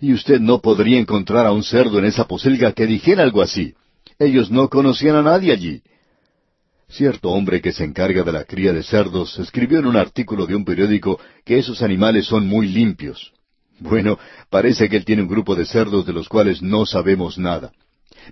[0.00, 3.74] Y usted no podría encontrar a un cerdo en esa posilga que dijera algo así.
[4.18, 5.82] Ellos no conocían a nadie allí.
[6.88, 10.54] Cierto hombre que se encarga de la cría de cerdos escribió en un artículo de
[10.54, 13.32] un periódico que esos animales son muy limpios.
[13.80, 14.18] Bueno,
[14.50, 17.72] parece que él tiene un grupo de cerdos de los cuales no sabemos nada.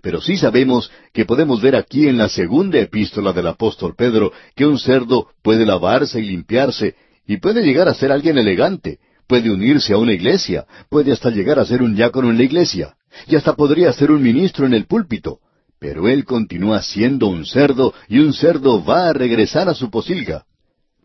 [0.01, 4.67] Pero sí sabemos que podemos ver aquí en la segunda epístola del apóstol Pedro que
[4.67, 6.95] un cerdo puede lavarse y limpiarse
[7.27, 11.59] y puede llegar a ser alguien elegante, puede unirse a una iglesia, puede hasta llegar
[11.59, 12.95] a ser un diácono en la iglesia,
[13.27, 15.39] y hasta podría ser un ministro en el púlpito.
[15.83, 20.45] Pero él continúa siendo un cerdo y un cerdo va a regresar a su posilga.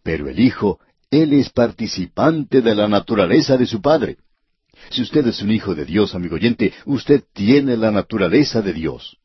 [0.03, 4.17] Pero el Hijo, él es participante de la naturaleza de su Padre.
[4.91, 9.17] Si usted es un hijo de Dios, amigo oyente, usted tiene la naturaleza de Dios.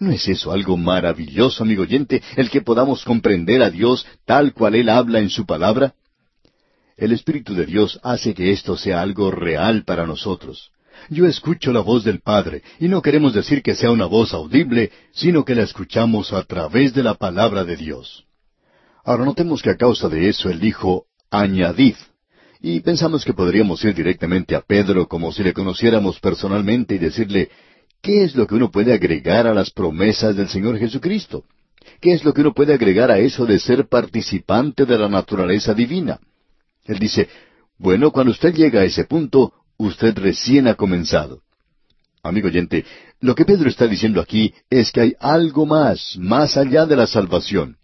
[0.00, 4.74] ¿No es eso algo maravilloso, amigo oyente, el que podamos comprender a Dios tal cual
[4.74, 5.94] Él habla en su palabra?
[6.96, 10.72] El Espíritu de Dios hace que esto sea algo real para nosotros.
[11.08, 14.90] Yo escucho la voz del Padre, y no queremos decir que sea una voz audible,
[15.12, 18.24] sino que la escuchamos a través de la palabra de Dios.
[19.04, 21.94] Ahora notemos que a causa de eso él dijo, añadid.
[22.60, 27.50] Y pensamos que podríamos ir directamente a Pedro como si le conociéramos personalmente y decirle,
[28.02, 31.44] ¿qué es lo que uno puede agregar a las promesas del Señor Jesucristo?
[32.00, 35.72] ¿Qué es lo que uno puede agregar a eso de ser participante de la naturaleza
[35.72, 36.18] divina?
[36.84, 37.28] Él dice,
[37.78, 41.42] bueno, cuando usted llega a ese punto, usted recién ha comenzado.
[42.22, 42.84] Amigo oyente,
[43.20, 47.06] lo que Pedro está diciendo aquí es que hay algo más, más allá de la
[47.06, 47.76] salvación.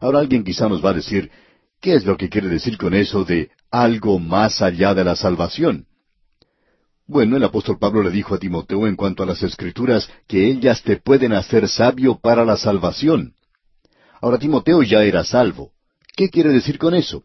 [0.00, 1.30] Ahora alguien quizá nos va a decir,
[1.80, 5.86] ¿qué es lo que quiere decir con eso de algo más allá de la salvación?
[7.06, 10.82] Bueno, el apóstol Pablo le dijo a Timoteo en cuanto a las escrituras que ellas
[10.82, 13.34] te pueden hacer sabio para la salvación.
[14.20, 15.70] Ahora Timoteo ya era salvo.
[16.16, 17.22] ¿Qué quiere decir con eso?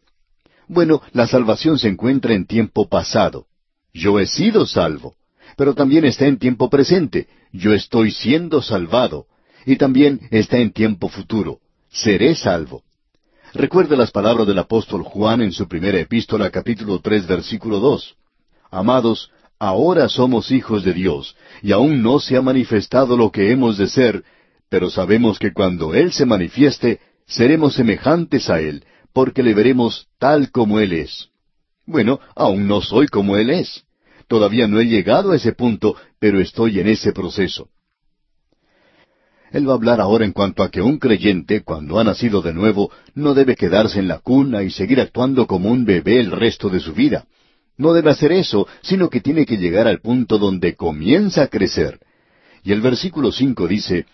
[0.68, 3.46] Bueno, la salvación se encuentra en tiempo pasado.
[3.92, 5.14] Yo he sido salvo,
[5.56, 7.28] pero también está en tiempo presente.
[7.52, 9.26] Yo estoy siendo salvado.
[9.64, 11.60] Y también está en tiempo futuro.
[11.90, 12.82] Seré salvo.
[13.54, 18.16] Recuerde las palabras del apóstol Juan en su primera epístola capítulo tres versículo dos.
[18.70, 23.76] Amados, ahora somos hijos de Dios, y aún no se ha manifestado lo que hemos
[23.76, 24.24] de ser,
[24.70, 30.50] pero sabemos que cuando Él se manifieste, seremos semejantes a Él, porque le veremos tal
[30.50, 31.28] como Él es.
[31.86, 33.84] Bueno, aún no soy como Él es.
[34.28, 37.68] Todavía no he llegado a ese punto, pero estoy en ese proceso.
[39.50, 42.54] Él va a hablar ahora en cuanto a que un creyente, cuando ha nacido de
[42.54, 46.70] nuevo, no debe quedarse en la cuna y seguir actuando como un bebé el resto
[46.70, 47.26] de su vida.
[47.76, 52.00] No debe hacer eso, sino que tiene que llegar al punto donde comienza a crecer.
[52.62, 54.06] Y el versículo cinco dice,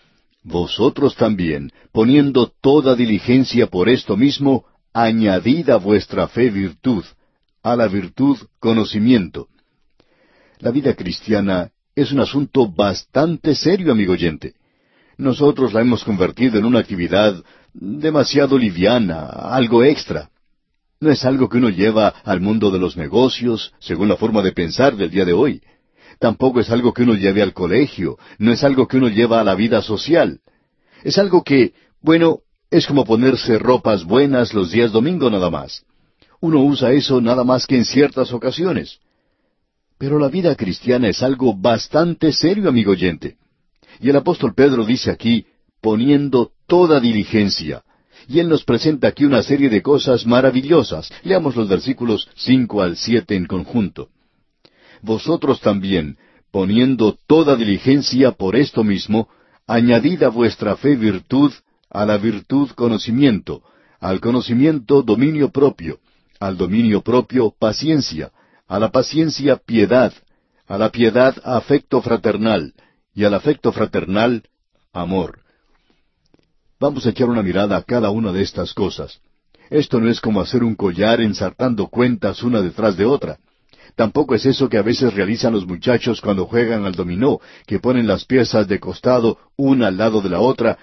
[0.43, 7.03] Vosotros también, poniendo toda diligencia por esto mismo, añadid a vuestra fe virtud,
[7.63, 9.47] a la virtud conocimiento.
[10.59, 14.53] La vida cristiana es un asunto bastante serio, amigo oyente.
[15.17, 17.43] Nosotros la hemos convertido en una actividad
[17.73, 20.29] demasiado liviana, algo extra.
[21.01, 24.51] No es algo que uno lleva al mundo de los negocios, según la forma de
[24.51, 25.61] pensar del día de hoy.
[26.19, 29.43] Tampoco es algo que uno lleve al colegio, no es algo que uno lleva a
[29.43, 30.41] la vida social.
[31.03, 32.39] Es algo que, bueno,
[32.69, 35.85] es como ponerse ropas buenas los días domingo nada más.
[36.41, 38.99] Uno usa eso nada más que en ciertas ocasiones.
[39.97, 43.37] Pero la vida cristiana es algo bastante serio, amigo oyente.
[43.99, 45.45] Y el apóstol Pedro dice aquí,
[45.81, 47.83] poniendo toda diligencia.
[48.27, 51.11] Y él nos presenta aquí una serie de cosas maravillosas.
[51.23, 54.09] Leamos los versículos cinco al siete en conjunto.
[55.01, 56.17] Vosotros también,
[56.51, 59.29] poniendo toda diligencia por esto mismo,
[59.67, 61.51] añadid a vuestra fe virtud,
[61.89, 63.63] a la virtud conocimiento,
[63.99, 65.99] al conocimiento dominio propio,
[66.39, 68.31] al dominio propio paciencia,
[68.67, 70.13] a la paciencia piedad,
[70.67, 72.73] a la piedad afecto fraternal,
[73.13, 74.43] y al afecto fraternal,
[74.93, 75.39] amor.
[76.79, 79.19] Vamos a echar una mirada a cada una de estas cosas.
[79.69, 83.37] Esto no es como hacer un collar ensartando cuentas una detrás de otra.
[83.95, 88.07] Tampoco es eso que a veces realizan los muchachos cuando juegan al dominó, que ponen
[88.07, 90.77] las piezas de costado una al lado de la otra,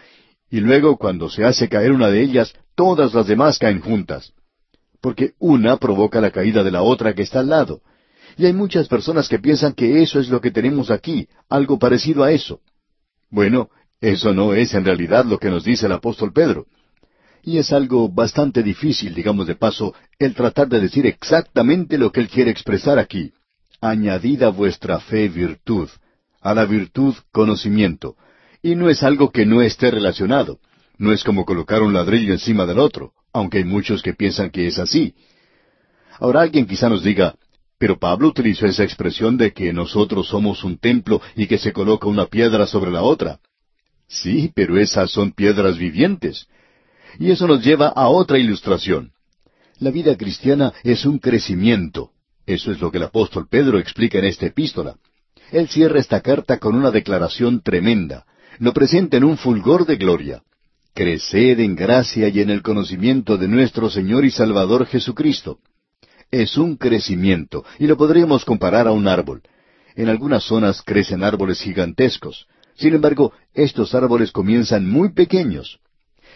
[0.51, 4.33] y luego cuando se hace caer una de ellas, todas las demás caen juntas.
[5.01, 7.81] Porque una provoca la caída de la otra que está al lado.
[8.37, 12.23] Y hay muchas personas que piensan que eso es lo que tenemos aquí, algo parecido
[12.23, 12.61] a eso.
[13.31, 13.71] Bueno,
[14.01, 16.67] eso no es en realidad lo que nos dice el apóstol Pedro.
[17.43, 22.21] Y es algo bastante difícil, digamos de paso, el tratar de decir exactamente lo que
[22.21, 23.33] él quiere expresar aquí.
[23.81, 25.89] Añadid a vuestra fe virtud,
[26.41, 28.17] a la virtud conocimiento.
[28.63, 30.59] Y no es algo que no esté relacionado.
[30.99, 34.67] No es como colocar un ladrillo encima del otro, aunque hay muchos que piensan que
[34.67, 35.15] es así.
[36.19, 37.35] Ahora alguien quizá nos diga,
[37.79, 42.07] pero Pablo utilizó esa expresión de que nosotros somos un templo y que se coloca
[42.09, 43.41] una piedra sobre la otra.
[44.09, 46.47] Sí, pero esas son piedras vivientes.
[47.19, 49.13] Y eso nos lleva a otra ilustración.
[49.79, 52.13] La vida cristiana es un crecimiento.
[52.47, 54.97] Eso es lo que el apóstol Pedro explica en esta epístola.
[55.53, 58.25] Él cierra esta carta con una declaración tremenda.
[58.59, 60.43] Lo presenta en un fulgor de gloria.
[60.97, 65.59] Creced en gracia y en el conocimiento de nuestro Señor y Salvador Jesucristo
[66.31, 69.43] es un crecimiento, y lo podríamos comparar a un árbol.
[69.95, 72.47] En algunas zonas crecen árboles gigantescos.
[72.77, 75.81] Sin embargo, estos árboles comienzan muy pequeños.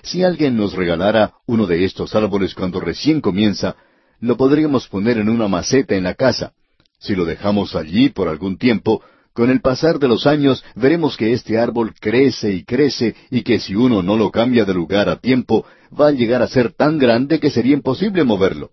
[0.02, 3.76] Si alguien nos regalara uno de estos árboles cuando recién comienza,
[4.20, 6.52] lo podríamos poner en una maceta en la casa.
[6.98, 9.02] Si lo dejamos allí por algún tiempo,
[9.32, 13.60] con el pasar de los años veremos que este árbol crece y crece y que
[13.60, 15.64] si uno no lo cambia de lugar a tiempo,
[15.98, 18.70] va a llegar a ser tan grande que sería imposible moverlo.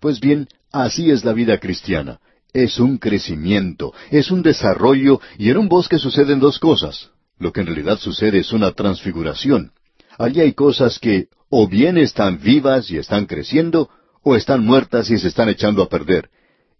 [0.00, 2.20] Pues bien, así es la vida cristiana.
[2.52, 7.10] Es un crecimiento, es un desarrollo, y en un bosque suceden dos cosas.
[7.38, 9.72] Lo que en realidad sucede es una transfiguración.
[10.18, 13.90] Allí hay cosas que o bien están vivas y están creciendo,
[14.22, 16.30] o están muertas y se están echando a perder.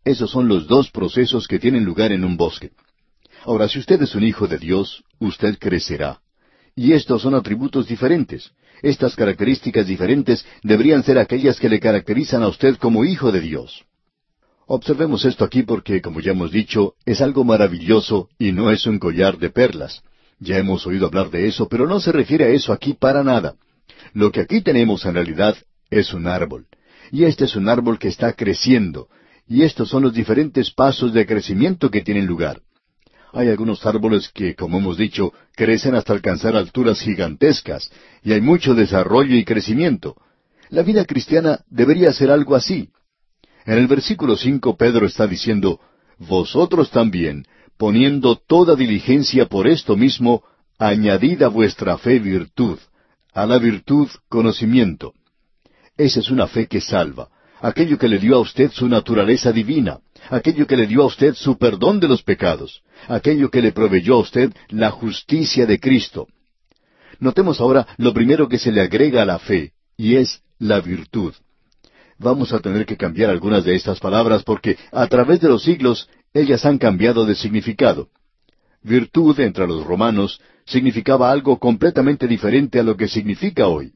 [0.05, 2.71] Esos son los dos procesos que tienen lugar en un bosque.
[3.45, 6.21] Ahora, si usted es un hijo de Dios, usted crecerá.
[6.75, 8.53] Y estos son atributos diferentes.
[8.83, 13.85] Estas características diferentes deberían ser aquellas que le caracterizan a usted como hijo de Dios.
[14.67, 18.99] Observemos esto aquí porque, como ya hemos dicho, es algo maravilloso y no es un
[18.99, 20.03] collar de perlas.
[20.41, 23.55] Ya hemos oído hablar de eso, pero no se refiere a eso aquí para nada.
[24.13, 25.57] Lo que aquí tenemos en realidad
[25.91, 26.67] es un árbol.
[27.11, 29.09] Y este es un árbol que está creciendo.
[29.49, 32.61] Y estos son los diferentes pasos de crecimiento que tienen lugar.
[33.33, 37.91] Hay algunos árboles que, como hemos dicho, crecen hasta alcanzar alturas gigantescas,
[38.23, 40.17] y hay mucho desarrollo y crecimiento.
[40.71, 42.91] La vida cristiana debería ser algo así.
[43.65, 45.81] En el versículo cinco Pedro está diciendo,
[46.19, 47.47] Vosotros también,
[47.77, 50.43] poniendo toda diligencia por esto mismo,
[50.79, 52.79] añadid a vuestra fe virtud,
[53.33, 55.15] a la virtud conocimiento.
[55.97, 57.29] Esa es una fe que salva,
[57.61, 59.99] aquello que le dio a usted su naturaleza divina,
[60.31, 64.15] aquello que le dio a usted su perdón de los pecados, aquello que le proveyó
[64.15, 66.29] a usted la justicia de Cristo.
[67.21, 71.35] Notemos ahora lo primero que se le agrega a la fe, y es la virtud.
[72.19, 76.09] Vamos a tener que cambiar algunas de estas palabras porque a través de los siglos
[76.35, 78.09] ellas han cambiado de significado.
[78.83, 83.93] Virtud entre los romanos significaba algo completamente diferente a lo que significa hoy.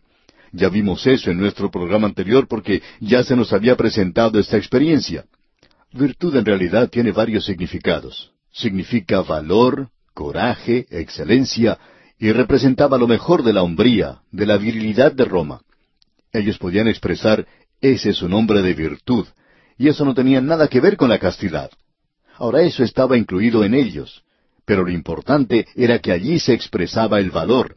[0.53, 5.25] Ya vimos eso en nuestro programa anterior porque ya se nos había presentado esta experiencia.
[5.93, 8.33] Virtud en realidad tiene varios significados.
[8.53, 11.79] Significa valor, coraje, excelencia,
[12.19, 15.63] y representaba lo mejor de la hombría, de la virilidad de Roma.
[16.33, 17.47] Ellos podían expresar,
[17.81, 19.27] ese es un hombre de virtud,
[19.77, 21.71] y eso no tenía nada que ver con la castidad.
[22.37, 24.23] Ahora eso estaba incluido en ellos,
[24.65, 27.77] pero lo importante era que allí se expresaba el valor.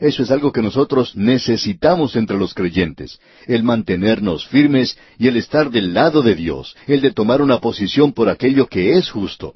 [0.00, 5.70] Eso es algo que nosotros necesitamos entre los creyentes, el mantenernos firmes y el estar
[5.70, 9.54] del lado de Dios, el de tomar una posición por aquello que es justo.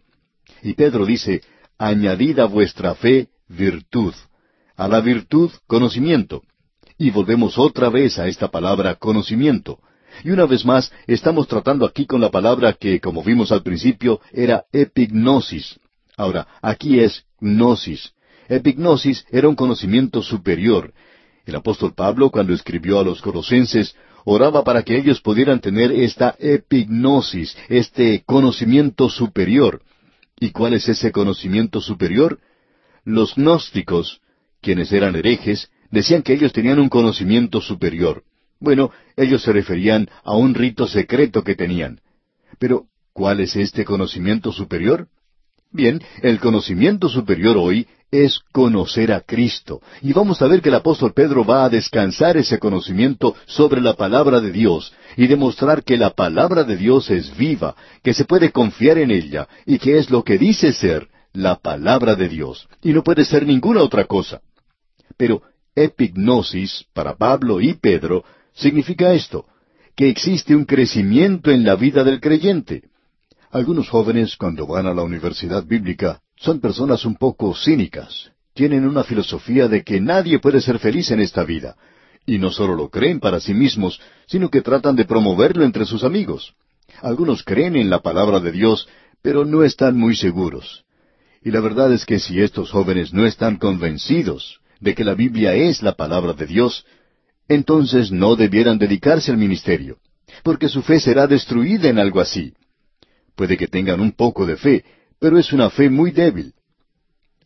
[0.62, 1.43] Y Pedro dice,
[1.78, 4.14] añadid a vuestra fe virtud,
[4.76, 6.43] a la virtud conocimiento.
[6.99, 9.80] Y volvemos otra vez a esta palabra conocimiento.
[10.24, 14.20] Y una vez más, estamos tratando aquí con la palabra que, como vimos al principio,
[14.32, 15.78] era epignosis.
[16.16, 18.12] Ahora, aquí es gnosis.
[18.49, 20.93] Epignosis era un conocimiento superior.
[21.45, 23.95] El apóstol Pablo, cuando escribió a los colosenses,
[24.25, 29.83] oraba para que ellos pudieran tener esta epignosis, este conocimiento superior.
[30.39, 32.41] ¿Y cuál es ese conocimiento superior?
[33.05, 34.21] Los gnósticos,
[34.61, 38.25] quienes eran herejes, decían que ellos tenían un conocimiento superior.
[38.59, 42.01] Bueno, ellos se referían a un rito secreto que tenían.
[42.59, 45.09] Pero, ¿cuál es este conocimiento superior?
[45.77, 49.83] Bien, el conocimiento superior hoy es conocer a Cristo.
[50.01, 53.93] Y vamos a ver que el apóstol Pedro va a descansar ese conocimiento sobre la
[53.93, 58.53] palabra de Dios y demostrar que la palabra de Dios es viva, que se puede
[58.53, 62.95] confiar en ella y que es lo que dice ser la palabra de Dios y
[62.95, 64.41] no puede ser ninguna otra cosa.
[65.18, 65.43] Pero
[65.74, 68.24] epignosis, para Pablo y Pedro,
[68.55, 69.45] significa esto,
[69.95, 72.85] que existe un crecimiento en la vida del creyente.
[73.51, 78.31] Algunos jóvenes cuando van a la universidad bíblica son personas un poco cínicas.
[78.55, 81.77] Tienen una filosofía de que nadie puede ser feliz en esta vida.
[82.27, 86.03] Y no solo lo creen para sí mismos, sino que tratan de promoverlo entre sus
[86.03, 86.55] amigos.
[87.03, 88.89] Algunos creen en la palabra de Dios,
[89.23, 90.85] pero no están muy seguros.
[91.43, 95.55] Y la verdad es que si estos jóvenes no están convencidos de que la Biblia
[95.55, 96.85] es la palabra de Dios,
[97.49, 99.99] entonces no debieran dedicarse al ministerio,
[100.43, 102.53] porque su fe será destruida en algo así.
[103.37, 104.84] Puede que tengan un poco de fe,
[105.20, 106.55] pero es una fe muy débil.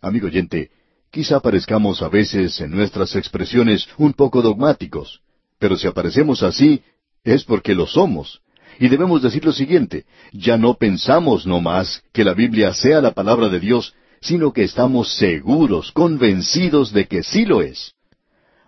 [0.00, 0.70] Amigo oyente,
[1.10, 5.20] quizá parezcamos a veces en nuestras expresiones un poco dogmáticos,
[5.58, 6.82] pero si aparecemos así,
[7.24, 8.40] es porque lo somos.
[8.78, 13.12] Y debemos decir lo siguiente, ya no pensamos no más que la Biblia sea la
[13.12, 17.94] palabra de Dios, sino que estamos seguros, convencidos de que sí lo es.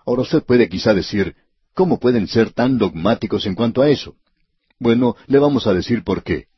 [0.04, 1.36] Ahora usted puede quizá decir,
[1.72, 4.16] ¿cómo pueden ser tan dogmáticos en cuanto a eso?
[4.80, 6.51] Bueno, le vamos a decir por qué.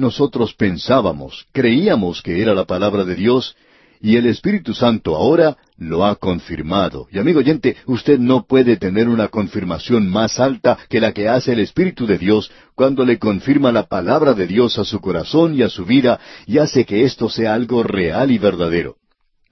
[0.00, 3.54] Nosotros pensábamos, creíamos que era la palabra de Dios,
[4.00, 7.06] y el Espíritu Santo ahora lo ha confirmado.
[7.12, 11.52] Y amigo oyente, usted no puede tener una confirmación más alta que la que hace
[11.52, 15.60] el Espíritu de Dios cuando le confirma la palabra de Dios a su corazón y
[15.60, 18.96] a su vida y hace que esto sea algo real y verdadero.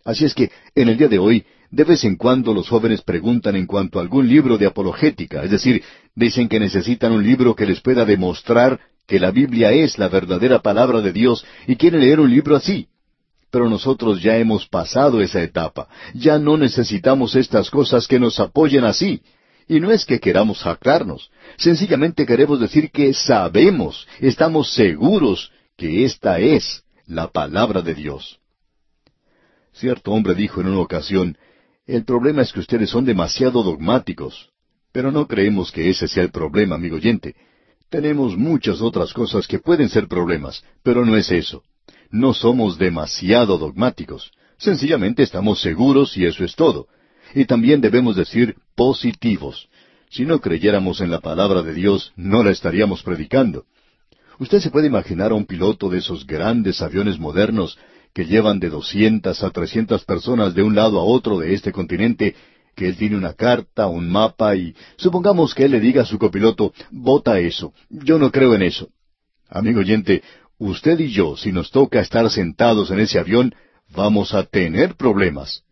[0.03, 3.55] Así es que, en el día de hoy, de vez en cuando los jóvenes preguntan
[3.55, 5.83] en cuanto a algún libro de apologética, es decir,
[6.15, 10.61] dicen que necesitan un libro que les pueda demostrar que la Biblia es la verdadera
[10.61, 12.89] palabra de Dios y quieren leer un libro así.
[13.51, 18.85] Pero nosotros ya hemos pasado esa etapa, ya no necesitamos estas cosas que nos apoyen
[18.85, 19.23] así.
[19.67, 26.39] Y no es que queramos jactarnos, sencillamente queremos decir que sabemos, estamos seguros que esta
[26.39, 28.39] es la palabra de Dios.
[29.73, 31.39] Cierto hombre dijo en una ocasión,
[31.87, 34.51] el problema es que ustedes son demasiado dogmáticos.
[34.93, 37.35] Pero no creemos que ese sea el problema, amigo oyente.
[37.91, 41.63] Tenemos muchas otras cosas que pueden ser problemas, pero no es eso.
[42.11, 44.31] No somos demasiado dogmáticos.
[44.59, 46.89] Sencillamente estamos seguros y eso es todo.
[47.35, 49.69] Y también debemos decir positivos.
[50.11, 53.65] Si no creyéramos en la palabra de Dios, no la estaríamos predicando.
[54.39, 57.79] Usted se puede imaginar a un piloto de esos grandes aviones modernos
[58.15, 62.35] que llevan de doscientas a trescientas personas de un lado a otro de este continente,
[62.79, 66.17] que él tiene una carta, un mapa y supongamos que él le diga a su
[66.17, 68.89] copiloto, vota eso, yo no creo en eso.
[69.51, 70.23] Amigo oyente,
[70.59, 73.53] usted y yo, si nos toca estar sentados en ese avión,
[73.91, 75.65] vamos a tener problemas.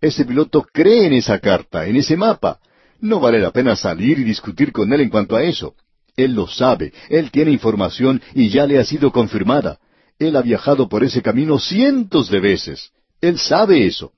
[0.00, 2.60] Ese piloto cree en esa carta, en ese mapa.
[3.00, 5.74] No vale la pena salir y discutir con él en cuanto a eso.
[6.16, 9.80] Él lo sabe, él tiene información y ya le ha sido confirmada.
[10.16, 12.92] Él ha viajado por ese camino cientos de veces.
[13.20, 14.12] Él sabe eso.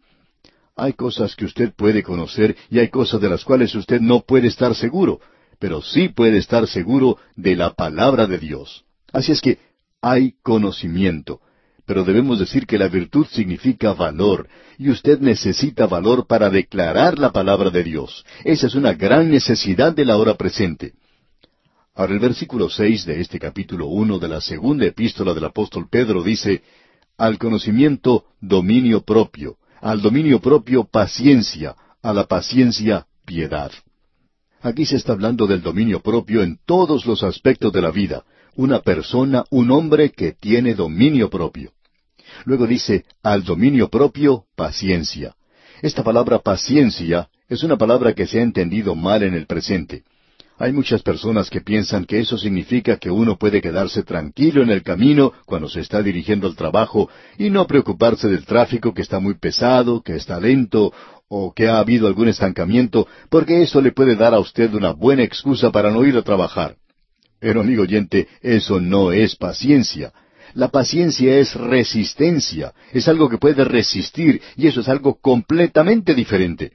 [0.76, 4.48] Hay cosas que usted puede conocer y hay cosas de las cuales usted no puede
[4.48, 5.20] estar seguro,
[5.60, 8.84] pero sí puede estar seguro de la palabra de Dios.
[9.12, 9.58] Así es que
[10.02, 11.40] hay conocimiento.
[11.86, 14.48] Pero debemos decir que la virtud significa valor,
[14.78, 18.24] y usted necesita valor para declarar la palabra de Dios.
[18.42, 20.94] Esa es una gran necesidad de la hora presente.
[21.94, 26.22] Ahora el versículo seis de este capítulo uno de la segunda epístola del apóstol Pedro
[26.22, 26.62] dice
[27.16, 33.70] Al conocimiento dominio propio, al dominio propio paciencia, a la paciencia piedad.
[34.62, 38.24] Aquí se está hablando del dominio propio en todos los aspectos de la vida,
[38.56, 41.72] una persona, un hombre que tiene dominio propio.
[42.46, 45.36] Luego dice, al dominio propio, paciencia.
[45.82, 50.02] Esta palabra paciencia es una palabra que se ha entendido mal en el presente.
[50.56, 54.84] Hay muchas personas que piensan que eso significa que uno puede quedarse tranquilo en el
[54.84, 59.34] camino cuando se está dirigiendo al trabajo y no preocuparse del tráfico que está muy
[59.34, 60.92] pesado, que está lento
[61.26, 65.24] o que ha habido algún estancamiento, porque eso le puede dar a usted una buena
[65.24, 66.76] excusa para no ir a trabajar.
[67.40, 70.12] Pero amigo oyente, eso no es paciencia.
[70.54, 76.72] La paciencia es resistencia, es algo que puede resistir y eso es algo completamente diferente.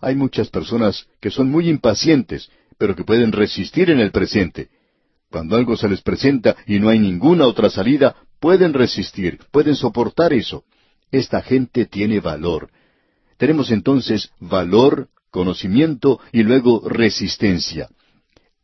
[0.00, 2.48] Hay muchas personas que son muy impacientes,
[2.80, 4.70] pero que pueden resistir en el presente.
[5.30, 10.32] Cuando algo se les presenta y no hay ninguna otra salida, pueden resistir, pueden soportar
[10.32, 10.64] eso.
[11.12, 12.70] Esta gente tiene valor.
[13.36, 17.90] Tenemos entonces valor, conocimiento y luego resistencia.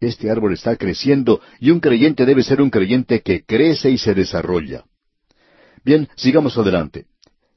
[0.00, 4.14] Este árbol está creciendo y un creyente debe ser un creyente que crece y se
[4.14, 4.84] desarrolla.
[5.84, 7.04] Bien, sigamos adelante.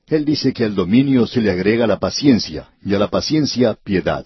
[0.08, 4.26] Él dice que al dominio se le agrega la paciencia y a la paciencia piedad.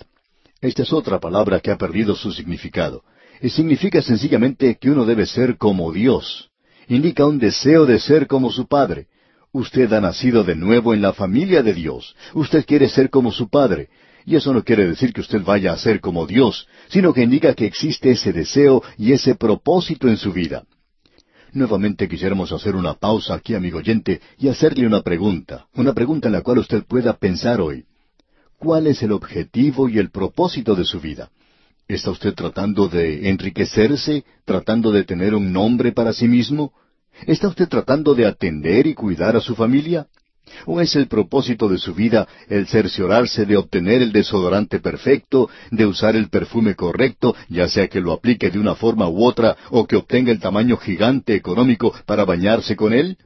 [0.63, 3.03] Esta es otra palabra que ha perdido su significado.
[3.41, 6.51] Y significa sencillamente que uno debe ser como Dios.
[6.87, 9.07] Indica un deseo de ser como su Padre.
[9.51, 12.15] Usted ha nacido de nuevo en la familia de Dios.
[12.33, 13.89] Usted quiere ser como su Padre.
[14.25, 17.53] Y eso no quiere decir que usted vaya a ser como Dios, sino que indica
[17.55, 20.63] que existe ese deseo y ese propósito en su vida.
[21.51, 26.33] Nuevamente quisiéramos hacer una pausa aquí, amigo oyente, y hacerle una pregunta, una pregunta en
[26.35, 27.83] la cual usted pueda pensar hoy.
[28.57, 31.29] ¿Cuál es el objetivo y el propósito de su vida?
[31.87, 36.73] ¿Está usted tratando de enriquecerse, tratando de tener un nombre para sí mismo?
[37.27, 40.07] ¿Está usted tratando de atender y cuidar a su familia?
[40.65, 45.85] ¿O es el propósito de su vida el cerciorarse de obtener el desodorante perfecto, de
[45.85, 49.85] usar el perfume correcto, ya sea que lo aplique de una forma u otra, o
[49.85, 53.17] que obtenga el tamaño gigante económico para bañarse con él?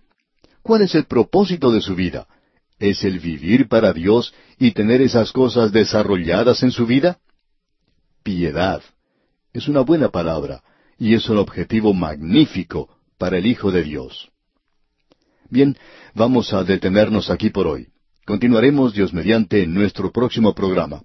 [0.61, 2.27] ¿Cuál es el propósito de su vida?
[2.79, 7.17] ¿Es el vivir para Dios y tener esas cosas desarrolladas en su vida?
[8.23, 8.81] Piedad.
[9.51, 10.63] Es una buena palabra
[10.99, 14.29] y es un objetivo magnífico para el Hijo de Dios.
[15.49, 15.75] Bien,
[16.13, 17.87] vamos a detenernos aquí por hoy.
[18.25, 21.01] Continuaremos, Dios mediante, en nuestro próximo programa.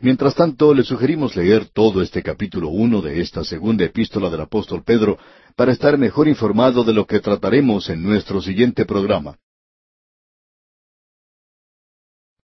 [0.00, 4.82] Mientras tanto, le sugerimos leer todo este capítulo uno de esta segunda epístola del apóstol
[4.82, 5.18] Pedro
[5.54, 9.36] para estar mejor informado de lo que trataremos en nuestro siguiente programa.